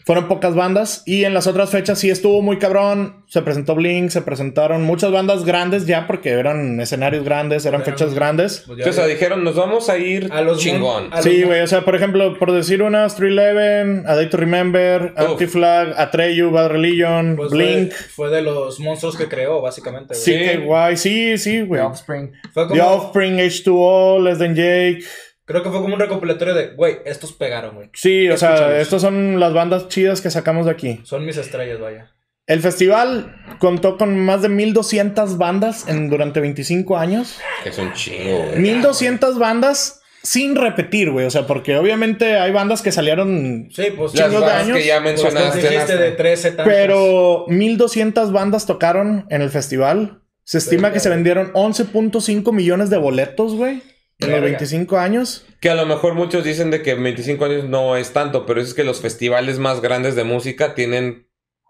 fueron 0.05 0.27
pocas 0.27 0.55
bandas. 0.55 1.03
Y 1.05 1.23
en 1.25 1.33
las 1.33 1.47
otras 1.47 1.69
fechas 1.69 1.99
sí 1.99 2.09
estuvo 2.09 2.41
muy 2.41 2.57
cabrón. 2.59 3.23
Se 3.27 3.41
presentó 3.41 3.73
Blink, 3.73 4.09
se 4.09 4.21
presentaron 4.21 4.83
muchas 4.83 5.11
bandas 5.11 5.43
grandes 5.43 5.87
ya 5.87 6.05
porque 6.07 6.29
eran 6.29 6.79
escenarios 6.79 7.23
grandes, 7.23 7.65
eran 7.65 7.83
fechas 7.83 8.13
grandes. 8.13 8.63
Pues 8.67 8.79
ya- 8.79 8.89
o 8.89 8.93
sea, 8.93 9.07
dijeron, 9.07 9.43
nos 9.43 9.55
vamos 9.55 9.89
a 9.89 9.97
ir 9.97 10.29
A 10.31 10.41
los 10.41 10.59
chingón. 10.59 11.09
a- 11.11 11.21
Sí, 11.21 11.39
los- 11.39 11.47
güey, 11.47 11.61
o 11.61 11.67
sea, 11.67 11.81
por 11.83 11.95
ejemplo, 11.95 12.37
por 12.37 12.51
decir 12.51 12.83
unas, 12.83 13.15
311, 13.15 14.03
A 14.07 14.15
Day 14.15 14.29
to 14.29 14.37
Remember. 14.37 15.13
Anti-Flag, 15.15 15.95
Atreyu, 15.97 16.51
Bad 16.51 16.69
Religion, 16.69 17.35
pues 17.35 17.51
Blink. 17.51 17.91
Fue, 17.93 18.27
fue 18.27 18.29
de 18.29 18.41
los 18.43 18.79
monstruos 18.79 19.17
que 19.17 19.27
creó, 19.27 19.61
básicamente. 19.61 20.13
güey. 20.13 20.21
Sí, 20.21 20.33
Sí. 20.51 20.57
guay, 20.57 20.97
sí, 20.97 21.37
sí, 21.37 21.61
güey. 21.61 21.81
The 21.81 21.87
Offspring. 21.87 22.31
Fue 22.53 22.67
The 22.67 22.81
Offspring, 22.81 23.39
H2O, 23.39 24.19
Less 24.21 24.37
Than 24.37 24.55
Jake. 24.55 24.99
Creo 25.45 25.63
que 25.63 25.69
fue 25.69 25.81
como 25.81 25.93
un 25.93 25.99
recopilatorio 25.99 26.53
de, 26.53 26.67
güey, 26.75 26.97
estos 27.05 27.33
pegaron, 27.33 27.75
güey. 27.75 27.89
Sí, 27.93 28.29
o 28.29 28.37
sea, 28.37 28.79
estas 28.79 29.01
son 29.01 29.39
las 29.39 29.53
bandas 29.53 29.87
chidas 29.87 30.21
que 30.21 30.29
sacamos 30.31 30.65
de 30.65 30.71
aquí. 30.71 31.01
Son 31.03 31.25
mis 31.25 31.37
estrellas, 31.37 31.79
vaya. 31.79 32.11
El 32.45 32.59
festival 32.59 33.37
contó 33.59 33.97
con 33.97 34.19
más 34.19 34.41
de 34.41 34.49
1200 34.49 35.37
bandas 35.37 35.87
en, 35.87 36.09
durante 36.09 36.41
25 36.41 36.97
años. 36.97 37.39
Es 37.63 37.77
un 37.77 37.93
chingo, 37.93 38.37
güey. 38.47 38.59
1200 38.59 39.39
bandas 39.39 40.01
sin 40.23 40.55
repetir, 40.57 41.11
güey. 41.11 41.25
O 41.25 41.29
sea, 41.31 41.47
porque 41.47 41.77
obviamente 41.77 42.37
hay 42.37 42.51
bandas 42.51 42.81
que 42.81 42.91
salieron. 42.91 43.69
Sí, 43.71 43.87
pues 43.95 44.13
Las 44.13 44.25
chingos 44.27 44.31
de 44.31 44.39
bandas 44.47 44.63
años, 44.63 44.77
que 44.77 44.85
ya 44.85 45.01
Pues 45.01 45.23
mencionaste. 45.23 45.69
dijiste 45.69 45.97
de 45.97 46.11
13 46.11 46.51
tantos. 46.51 46.65
Pero 46.73 47.45
1200 47.47 48.31
bandas 48.33 48.65
tocaron 48.65 49.25
en 49.29 49.41
el 49.41 49.49
festival. 49.49 50.19
Se 50.43 50.57
estima 50.57 50.91
que 50.91 50.99
se 50.99 51.07
vendieron 51.07 51.53
11.5 51.53 52.51
millones 52.51 52.89
de 52.89 52.97
boletos, 52.97 53.55
güey. 53.55 53.81
En 54.19 54.29
los 54.31 54.41
Verga. 54.41 54.57
25 54.57 54.97
años. 54.97 55.45
Que 55.59 55.69
a 55.69 55.75
lo 55.75 55.85
mejor 55.85 56.13
muchos 56.13 56.43
dicen 56.43 56.71
de 56.71 56.81
que 56.81 56.93
25 56.93 57.45
años 57.45 57.63
no 57.65 57.97
es 57.97 58.11
tanto, 58.13 58.45
pero 58.45 58.61
es 58.61 58.73
que 58.73 58.83
los 58.83 59.01
festivales 59.01 59.59
más 59.59 59.81
grandes 59.81 60.15
de 60.15 60.23
música 60.23 60.75
tienen 60.75 61.27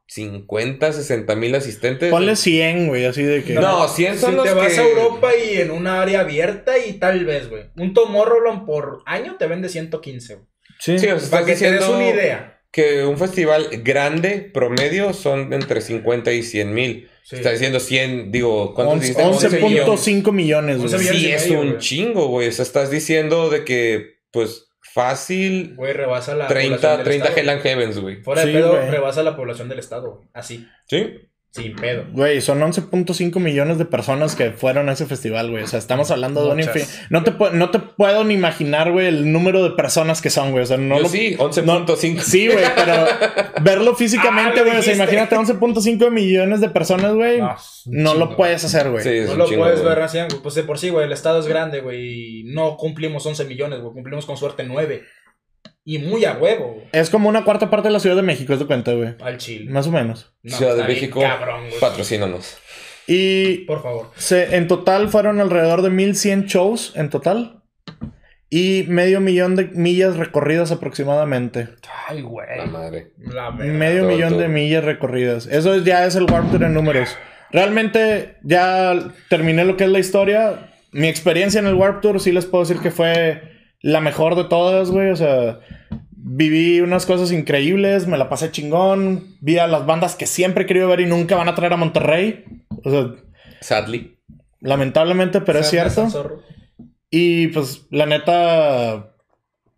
50, 0.08 0.92
60 0.94 1.36
mil 1.36 1.56
asistentes. 1.56 2.12
Ponle 2.12 2.36
100, 2.36 2.88
güey, 2.88 3.06
así 3.06 3.24
de 3.24 3.44
que. 3.44 3.54
No, 3.54 3.88
100 3.88 4.20
son 4.20 4.32
si 4.32 4.36
los 4.36 4.46
te 4.46 4.54
vas 4.54 4.74
que- 4.74 4.80
a 4.80 4.84
Europa 4.84 5.30
y 5.36 5.62
en 5.62 5.72
un 5.72 5.88
área 5.88 6.20
abierta 6.22 6.78
y 6.78 6.94
tal 6.94 7.26
vez, 7.26 7.50
güey. 7.50 7.72
Un 7.78 7.94
Tomorrowland 7.94 8.66
por 8.66 9.02
año 9.06 9.36
te 9.40 9.48
vende 9.48 9.70
115, 9.70 10.36
güey. 10.36 10.48
Sí. 10.80 11.00
Sí, 11.00 11.08
o 11.08 11.20
sea, 11.20 11.30
Para 11.32 11.46
que 11.46 11.56
te 11.56 11.72
des 11.72 11.80
diciendo 11.80 11.96
una 11.98 12.10
idea. 12.10 12.53
Que 12.74 13.06
un 13.06 13.18
festival 13.18 13.68
grande, 13.84 14.42
promedio, 14.54 15.14
son 15.14 15.54
entre 15.54 15.80
50 15.80 16.34
y 16.34 16.44
100 16.44 16.74
mil. 16.74 17.10
Sí. 17.24 17.38
Está 17.38 17.52
diciendo 17.52 17.80
100, 17.80 18.32
digo, 18.34 18.74
¿cuántos 18.74 18.96
Once- 18.96 19.08
dijiste? 19.08 19.24
11.5 19.24 20.32
millones, 20.34 20.78
güey. 20.80 20.92
11 20.94 20.98
millones. 20.98 21.22
Sí, 21.22 21.32
es 21.32 21.44
medio, 21.46 21.62
un 21.62 21.68
güey. 21.70 21.80
chingo, 21.80 22.28
güey. 22.28 22.48
O 22.50 22.52
sea, 22.52 22.64
estás 22.64 22.90
diciendo 22.92 23.50
de 23.50 23.64
que, 23.64 24.16
pues, 24.32 24.68
fácil 24.82 25.74
Güey, 25.76 25.94
rebasa 25.94 26.36
la 26.36 26.48
30, 26.48 26.76
población 26.76 26.98
del 26.98 27.06
30 27.06 27.28
estado. 27.30 27.42
Hell 27.42 27.50
and 27.50 27.62
Heavens, 27.62 28.00
güey. 28.00 28.22
Fuera 28.24 28.42
de 28.42 28.48
Sí, 28.48 28.54
pedo, 28.58 28.76
güey. 28.76 28.90
rebasa 28.90 29.24
la 29.24 29.36
población 29.36 29.70
del 29.70 29.80
estado, 29.80 30.16
güey. 30.18 30.28
Así, 30.34 30.68
¿Sí? 30.90 31.14
Sin 31.56 31.76
pedo. 31.76 32.06
Güey, 32.12 32.42
son 32.42 32.60
11.5 32.62 33.40
millones 33.40 33.78
de 33.78 33.86
personas 33.86 34.36
que 34.36 34.52
fueron 34.52 34.90
a 34.90 34.94
ese 34.94 35.06
festival, 35.06 35.52
güey. 35.52 35.64
O 35.64 35.68
sea, 35.68 35.78
estamos 35.78 36.10
hablando 36.10 36.44
de 36.44 36.52
un 36.52 36.60
infin- 36.60 36.88
No 37.12 37.24
te, 37.24 37.32
no 37.54 37.70
te 37.70 37.78
puedo 37.78 38.24
ni 38.24 38.34
imaginar, 38.34 38.92
güey, 38.92 39.06
el 39.08 39.32
número 39.32 39.64
de 39.64 39.70
personas 39.76 40.22
que 40.24 40.32
son, 40.32 40.50
güey. 40.52 40.64
O 40.64 40.66
sea, 40.66 40.78
no 40.78 40.96
Yo 40.98 41.04
lo... 41.04 41.10
sí, 41.10 41.36
11.5. 41.38 42.20
Sí, 42.22 42.48
güey, 42.48 42.66
pero 42.76 43.06
verlo 43.62 43.96
físicamente, 43.96 44.62
Ah, 44.62 44.64
güey. 44.64 44.78
o 44.78 44.82
sea, 44.82 44.96
imagínate 44.96 45.36
11.5 45.36 46.10
millones 46.10 46.60
de 46.60 46.70
personas, 46.70 47.14
güey. 47.14 47.40
No, 47.86 48.16
lo 48.16 48.36
puedes 48.36 48.64
hacer, 48.66 48.90
güey. 48.90 49.04
Sí, 49.04 49.10
es 49.10 49.28
No 49.28 49.34
un 49.34 49.38
lo 49.40 49.46
chingo, 49.46 49.62
puedes 49.62 49.82
güey. 49.82 49.94
ver 49.94 50.04
así, 50.04 50.18
güey. 50.18 50.42
Pues 50.42 50.56
de 50.56 50.64
por 50.64 50.80
sí, 50.80 50.90
güey, 50.90 51.06
el 51.06 51.12
estado 51.12 51.40
es 51.40 51.48
grande, 51.48 51.82
güey. 51.82 52.40
y 52.40 52.44
No 52.46 52.78
cumplimos 52.78 53.26
11 53.28 53.46
millones, 53.46 53.80
güey. 53.82 53.94
Cumplimos 53.94 54.26
con 54.26 54.38
suerte 54.38 54.64
9. 54.64 55.04
Y 55.86 55.98
muy 56.00 56.24
a 56.26 56.34
huevo, 56.38 56.74
güey. 56.76 56.86
Es 56.94 57.10
como 57.10 57.28
una 57.30 57.44
cuarta 57.44 57.70
parte 57.70 57.90
de 57.90 57.94
la 57.94 58.00
Ciudad 58.00 58.16
de 58.16 58.22
México, 58.22 58.54
es 58.54 58.60
de 58.60 58.66
cuenta, 58.66 58.94
güey. 58.94 59.16
Al 59.22 59.38
chile. 59.38 59.70
Más 59.70 59.88
o 59.88 59.92
menos. 59.92 60.34
No, 60.44 60.56
Ciudad 60.56 60.78
de 60.78 60.84
México, 60.84 61.20
Cabrón, 61.22 61.68
güey. 61.68 61.80
patrocínanos. 61.80 62.58
Y 63.06 63.66
Por 63.66 63.84
favor. 63.84 64.12
se, 64.16 64.56
en 64.56 64.68
total 64.70 65.10
fueron 65.10 65.42
alrededor 65.42 65.82
de 65.82 65.90
1100 65.90 66.46
shows 66.46 66.94
en 66.96 67.10
total. 67.10 67.60
Y 68.50 68.86
medio 68.88 69.20
millón 69.20 69.56
de 69.56 69.66
millas 69.74 70.16
recorridas 70.16 70.72
aproximadamente. 70.72 71.70
Ay, 72.08 72.22
güey. 72.22 72.48
La 72.56 72.66
madre. 72.68 73.12
La. 73.18 73.50
Medio 73.52 74.04
todo, 74.04 74.12
millón 74.12 74.30
todo. 74.30 74.40
de 74.42 74.48
millas 74.48 74.84
recorridas. 74.86 75.48
Eso 75.48 75.74
es- 75.74 75.84
ya 75.84 76.06
es 76.06 76.16
el 76.16 76.26
Warp 76.32 76.52
Tour 76.52 76.64
en 76.64 76.74
números. 76.76 77.18
Realmente 77.52 78.38
ya 78.44 78.94
terminé 79.30 79.66
lo 79.66 79.76
que 79.76 79.84
es 79.86 79.90
la 79.90 80.00
historia. 80.00 80.70
Mi 80.92 81.08
experiencia 81.08 81.60
en 81.60 81.66
el 81.68 81.74
Warp 81.74 82.02
Tour 82.02 82.20
sí 82.20 82.32
les 82.32 82.46
puedo 82.46 82.64
decir 82.64 82.80
que 82.82 82.92
fue 82.92 83.42
la 83.84 84.02
mejor 84.02 84.34
de 84.36 84.46
todas, 84.46 84.90
güey. 84.90 85.12
O 85.12 85.16
sea, 85.16 85.60
viví 86.10 86.82
unas 86.82 87.06
cosas 87.06 87.32
increíbles, 87.32 88.08
me 88.08 88.18
la 88.18 88.30
pasé 88.30 88.50
chingón. 88.50 89.36
Vi 89.42 89.60
a 89.60 89.68
las 89.68 89.86
bandas 89.86 90.16
que 90.16 90.26
siempre 90.26 90.64
he 90.64 90.68
querido 90.68 90.88
ver 90.88 91.02
y 91.02 91.06
nunca 91.06 91.36
van 91.36 91.50
a 91.50 91.54
traer 91.54 91.74
a 91.74 91.78
Monterrey. 91.78 92.46
O 92.84 92.90
sea, 92.90 93.12
Sadly. 93.62 94.18
lamentablemente, 94.62 95.42
pero 95.42 95.60
es 95.60 95.70
cierto. 95.70 96.08
Y 97.12 97.48
pues 97.50 97.86
la 97.92 98.08
neta, 98.08 99.14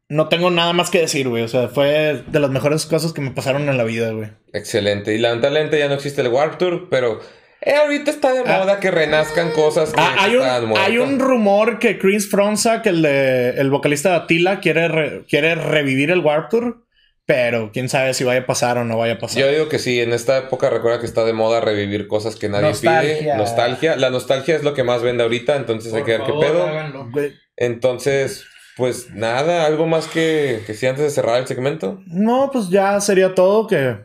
no 0.08 0.30
tengo 0.30 0.52
nada 0.52 0.72
más 0.72 0.90
que 0.90 1.00
decir, 1.00 1.28
güey. 1.28 1.44
O 1.44 1.48
sea, 1.48 1.68
fue 1.68 2.24
de 2.28 2.40
las 2.40 2.50
mejores 2.52 2.86
cosas 2.86 3.12
que 3.12 3.22
me 3.22 3.32
pasaron 3.32 3.68
en 3.68 3.78
la 3.78 3.84
vida, 3.84 4.12
güey. 4.12 4.30
Excelente. 4.54 5.14
Y 5.14 5.18
lamentablemente 5.18 5.78
ya 5.80 5.88
no 5.90 5.96
existe 5.96 6.22
el 6.22 6.30
Warp 6.30 6.58
Tour, 6.58 6.88
pero 6.90 7.20
eh, 7.66 7.76
ahorita 7.76 8.12
está 8.12 8.32
de 8.34 8.42
Ah. 8.46 8.60
moda 8.60 8.80
que 8.80 8.92
renazcan 8.92 9.52
cosas 9.52 9.92
que 9.92 10.00
Ah, 10.00 10.16
hay, 10.20 10.36
un, 10.36 10.78
hay 10.78 10.98
un 10.98 11.20
rumor 11.20 11.80
que 11.80 11.98
Chris 12.00 12.30
Fronzak, 12.30 12.86
el, 12.86 13.02
de, 13.02 13.50
el 13.52 13.70
vocalista 13.70 14.10
de 14.12 14.16
Attila, 14.16 14.60
quiere, 14.60 14.88
re- 14.88 15.26
quiere 15.28 15.56
revivir 15.56 16.12
el 16.12 16.20
Warp 16.20 16.50
Tour. 16.50 16.86
Pero 17.28 17.72
quién 17.74 17.90
sabe 17.90 18.14
si 18.14 18.24
vaya 18.24 18.42
a 18.42 18.46
pasar 18.46 18.78
o 18.78 18.84
no 18.84 19.00
vaya 19.00 19.14
a 19.14 19.18
pasar. 19.18 19.42
Yo 19.42 19.50
digo 19.50 19.68
que 19.68 19.80
sí, 19.80 20.00
en 20.00 20.14
esta 20.14 20.38
época 20.38 20.70
recuerda 20.70 21.00
que 21.00 21.08
está 21.08 21.26
de 21.26 21.34
moda 21.34 21.60
revivir 21.60 22.08
cosas 22.08 22.36
que 22.36 22.50
nadie 22.50 22.68
pide. 22.80 22.92
Nostalgia. 22.92 23.38
Nostalgia. 23.38 23.96
La 23.96 24.10
nostalgia 24.12 24.56
es 24.56 24.62
lo 24.64 24.76
que 24.76 24.84
más 24.84 25.02
vende 25.02 25.24
ahorita, 25.24 25.56
entonces 25.56 25.92
hay 25.96 26.04
que 26.04 26.12
ver 26.20 26.22
qué 26.22 26.34
pedo. 26.40 26.68
háganlo. 26.68 27.10
Entonces, 27.58 28.46
pues 28.78 29.10
nada, 29.10 29.66
algo 29.66 29.88
más 29.88 30.06
que, 30.08 30.62
que 30.68 30.76
sí 30.76 30.86
antes 30.86 31.04
de 31.04 31.10
cerrar 31.10 31.40
el 31.40 31.48
segmento. 31.48 32.00
No, 32.06 32.52
pues 32.54 32.70
ya 32.70 33.02
sería 33.02 33.34
todo 33.34 33.66
que 33.66 33.98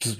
pues, 0.00 0.18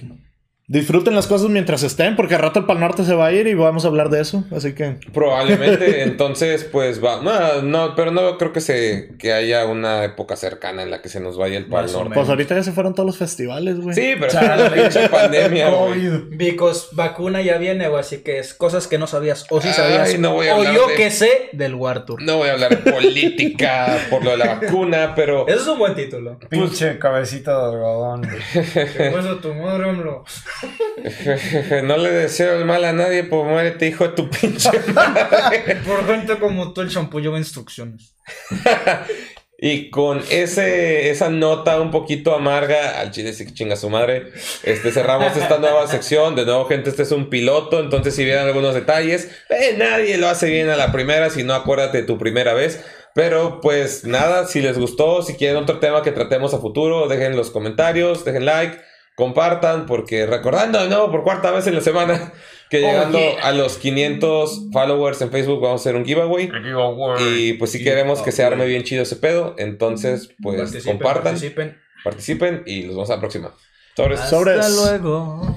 disfruten 0.70 1.16
las 1.16 1.26
cosas 1.26 1.48
mientras 1.50 1.82
estén, 1.82 2.14
porque 2.14 2.36
al 2.36 2.42
rato 2.42 2.60
el 2.60 2.64
Pal 2.66 2.78
Norte 2.78 3.04
se 3.04 3.12
va 3.12 3.26
a 3.26 3.32
ir 3.32 3.48
y 3.48 3.54
vamos 3.54 3.84
a 3.84 3.88
hablar 3.88 4.08
de 4.08 4.20
eso. 4.20 4.44
Así 4.54 4.72
que 4.72 4.98
Probablemente, 5.12 6.02
entonces, 6.04 6.62
pues 6.62 7.02
va. 7.04 7.20
No, 7.22 7.60
no, 7.62 7.96
pero 7.96 8.12
no 8.12 8.38
creo 8.38 8.52
que 8.52 8.60
se 8.60 9.08
que 9.18 9.32
haya 9.32 9.66
una 9.66 10.04
época 10.04 10.36
cercana 10.36 10.84
en 10.84 10.92
la 10.92 11.02
que 11.02 11.08
se 11.08 11.18
nos 11.18 11.36
vaya 11.36 11.58
el 11.58 11.66
Pal 11.66 11.82
Más 11.82 11.92
Norte. 11.92 12.14
pues 12.14 12.28
ahorita 12.28 12.54
ya 12.54 12.62
se 12.62 12.70
fueron 12.70 12.94
todos 12.94 13.06
los 13.08 13.18
festivales, 13.18 13.80
güey. 13.80 13.96
Sí, 13.96 14.12
pero 14.18 14.32
la 14.56 14.70
pinche 14.72 15.08
pandemia, 15.08 15.70
güey. 15.70 16.08
Because 16.36 16.86
vacuna 16.92 17.42
ya 17.42 17.58
viene, 17.58 17.88
güey, 17.88 18.00
así 18.00 18.18
que 18.18 18.38
es 18.38 18.54
cosas 18.54 18.86
que 18.86 18.96
no 18.96 19.08
sabías 19.08 19.46
o 19.50 19.60
sí 19.60 19.68
Ay, 19.68 19.74
sabías. 19.74 20.18
no 20.20 20.34
voy 20.34 20.46
a 20.48 20.56
o 20.56 20.62
yo 20.62 20.86
de- 20.86 20.94
que 20.94 21.10
sé 21.10 21.48
del 21.52 21.74
War 21.74 22.04
Tour. 22.06 22.22
No 22.22 22.36
voy 22.36 22.48
a 22.48 22.52
hablar 22.52 22.70
de 22.82 22.92
política 22.92 23.98
por 24.10 24.24
lo 24.24 24.30
de 24.30 24.36
la 24.36 24.54
vacuna, 24.54 25.14
pero 25.16 25.48
Eso 25.48 25.62
es 25.62 25.66
un 25.66 25.78
buen 25.80 25.96
título. 25.96 26.38
Pinche 26.48 26.96
cabecita 27.00 27.58
de 27.58 27.74
algodón. 27.74 28.22
¿Qué 28.52 29.10
pasa 29.12 29.40
tu 29.42 29.52
madre? 29.54 29.80
no 31.84 31.96
le 31.96 32.10
deseo 32.10 32.58
el 32.58 32.64
mal 32.64 32.84
a 32.84 32.92
nadie, 32.92 33.24
pues 33.24 33.44
muérete, 33.44 33.86
hijo 33.86 34.08
de 34.08 34.14
tu 34.14 34.30
pinche 34.30 34.70
madre. 34.94 35.76
Por 35.86 36.06
gente 36.06 36.38
como 36.38 36.72
tú, 36.72 36.82
el 36.82 36.88
shampoo 36.88 37.20
lleva 37.20 37.38
instrucciones. 37.38 38.14
Y 39.62 39.90
con 39.90 40.22
ese, 40.30 41.10
esa 41.10 41.28
nota 41.28 41.78
un 41.82 41.90
poquito 41.90 42.34
amarga, 42.34 42.98
al 42.98 43.10
chile 43.10 43.34
sí 43.34 43.44
que 43.44 43.52
chinga 43.52 43.76
su 43.76 43.90
madre, 43.90 44.32
este, 44.62 44.90
cerramos 44.90 45.36
esta 45.36 45.58
nueva 45.58 45.86
sección. 45.86 46.34
De 46.34 46.46
nuevo, 46.46 46.64
gente, 46.64 46.88
este 46.88 47.02
es 47.02 47.12
un 47.12 47.28
piloto, 47.28 47.78
entonces 47.78 48.14
si 48.14 48.24
vieron 48.24 48.46
algunos 48.46 48.72
detalles, 48.72 49.30
eh, 49.50 49.74
nadie 49.76 50.16
lo 50.16 50.28
hace 50.28 50.48
bien 50.48 50.70
a 50.70 50.76
la 50.76 50.92
primera, 50.92 51.28
si 51.28 51.42
no 51.42 51.52
acuérdate 51.52 51.98
de 51.98 52.04
tu 52.04 52.16
primera 52.16 52.54
vez. 52.54 52.82
Pero 53.14 53.60
pues 53.60 54.04
nada, 54.04 54.46
si 54.46 54.62
les 54.62 54.78
gustó, 54.78 55.20
si 55.20 55.34
quieren 55.34 55.58
otro 55.58 55.78
tema 55.78 56.02
que 56.02 56.12
tratemos 56.12 56.54
a 56.54 56.58
futuro, 56.58 57.06
dejen 57.06 57.36
los 57.36 57.50
comentarios, 57.50 58.24
dejen 58.24 58.46
like, 58.46 58.78
compartan, 59.20 59.86
porque 59.86 60.26
recordando 60.26 60.82
de 60.82 60.88
nuevo 60.88 61.12
por 61.12 61.22
cuarta 61.22 61.52
vez 61.52 61.66
en 61.68 61.76
la 61.76 61.80
semana 61.80 62.32
que 62.68 62.78
Oh, 62.78 62.80
llegando 62.88 63.18
yeah. 63.18 63.40
a 63.42 63.52
los 63.52 63.78
500 63.78 64.70
followers 64.72 65.20
en 65.22 65.30
Facebook 65.30 65.60
vamos 65.60 65.80
a 65.80 65.82
hacer 65.82 65.94
un 65.94 66.04
giveaway. 66.04 66.50
Y 67.20 67.52
pues 67.54 67.70
si 67.70 67.84
queremos 67.84 68.20
que 68.22 68.32
se 68.32 68.42
arme 68.44 68.66
bien 68.66 68.82
chido 68.82 69.02
ese 69.04 69.16
pedo, 69.16 69.54
entonces 69.58 70.30
pues 70.42 70.56
Participen, 70.58 70.92
compartan, 70.98 71.22
participen. 71.34 71.78
participen 72.02 72.62
y 72.66 72.82
los 72.82 72.96
vemos 72.96 73.10
a 73.10 73.14
la 73.14 73.20
próxima. 73.20 73.54
Sobres. 73.96 74.20
Sobres. 74.20 74.58
Hasta 74.60 74.90
luego. 74.92 75.56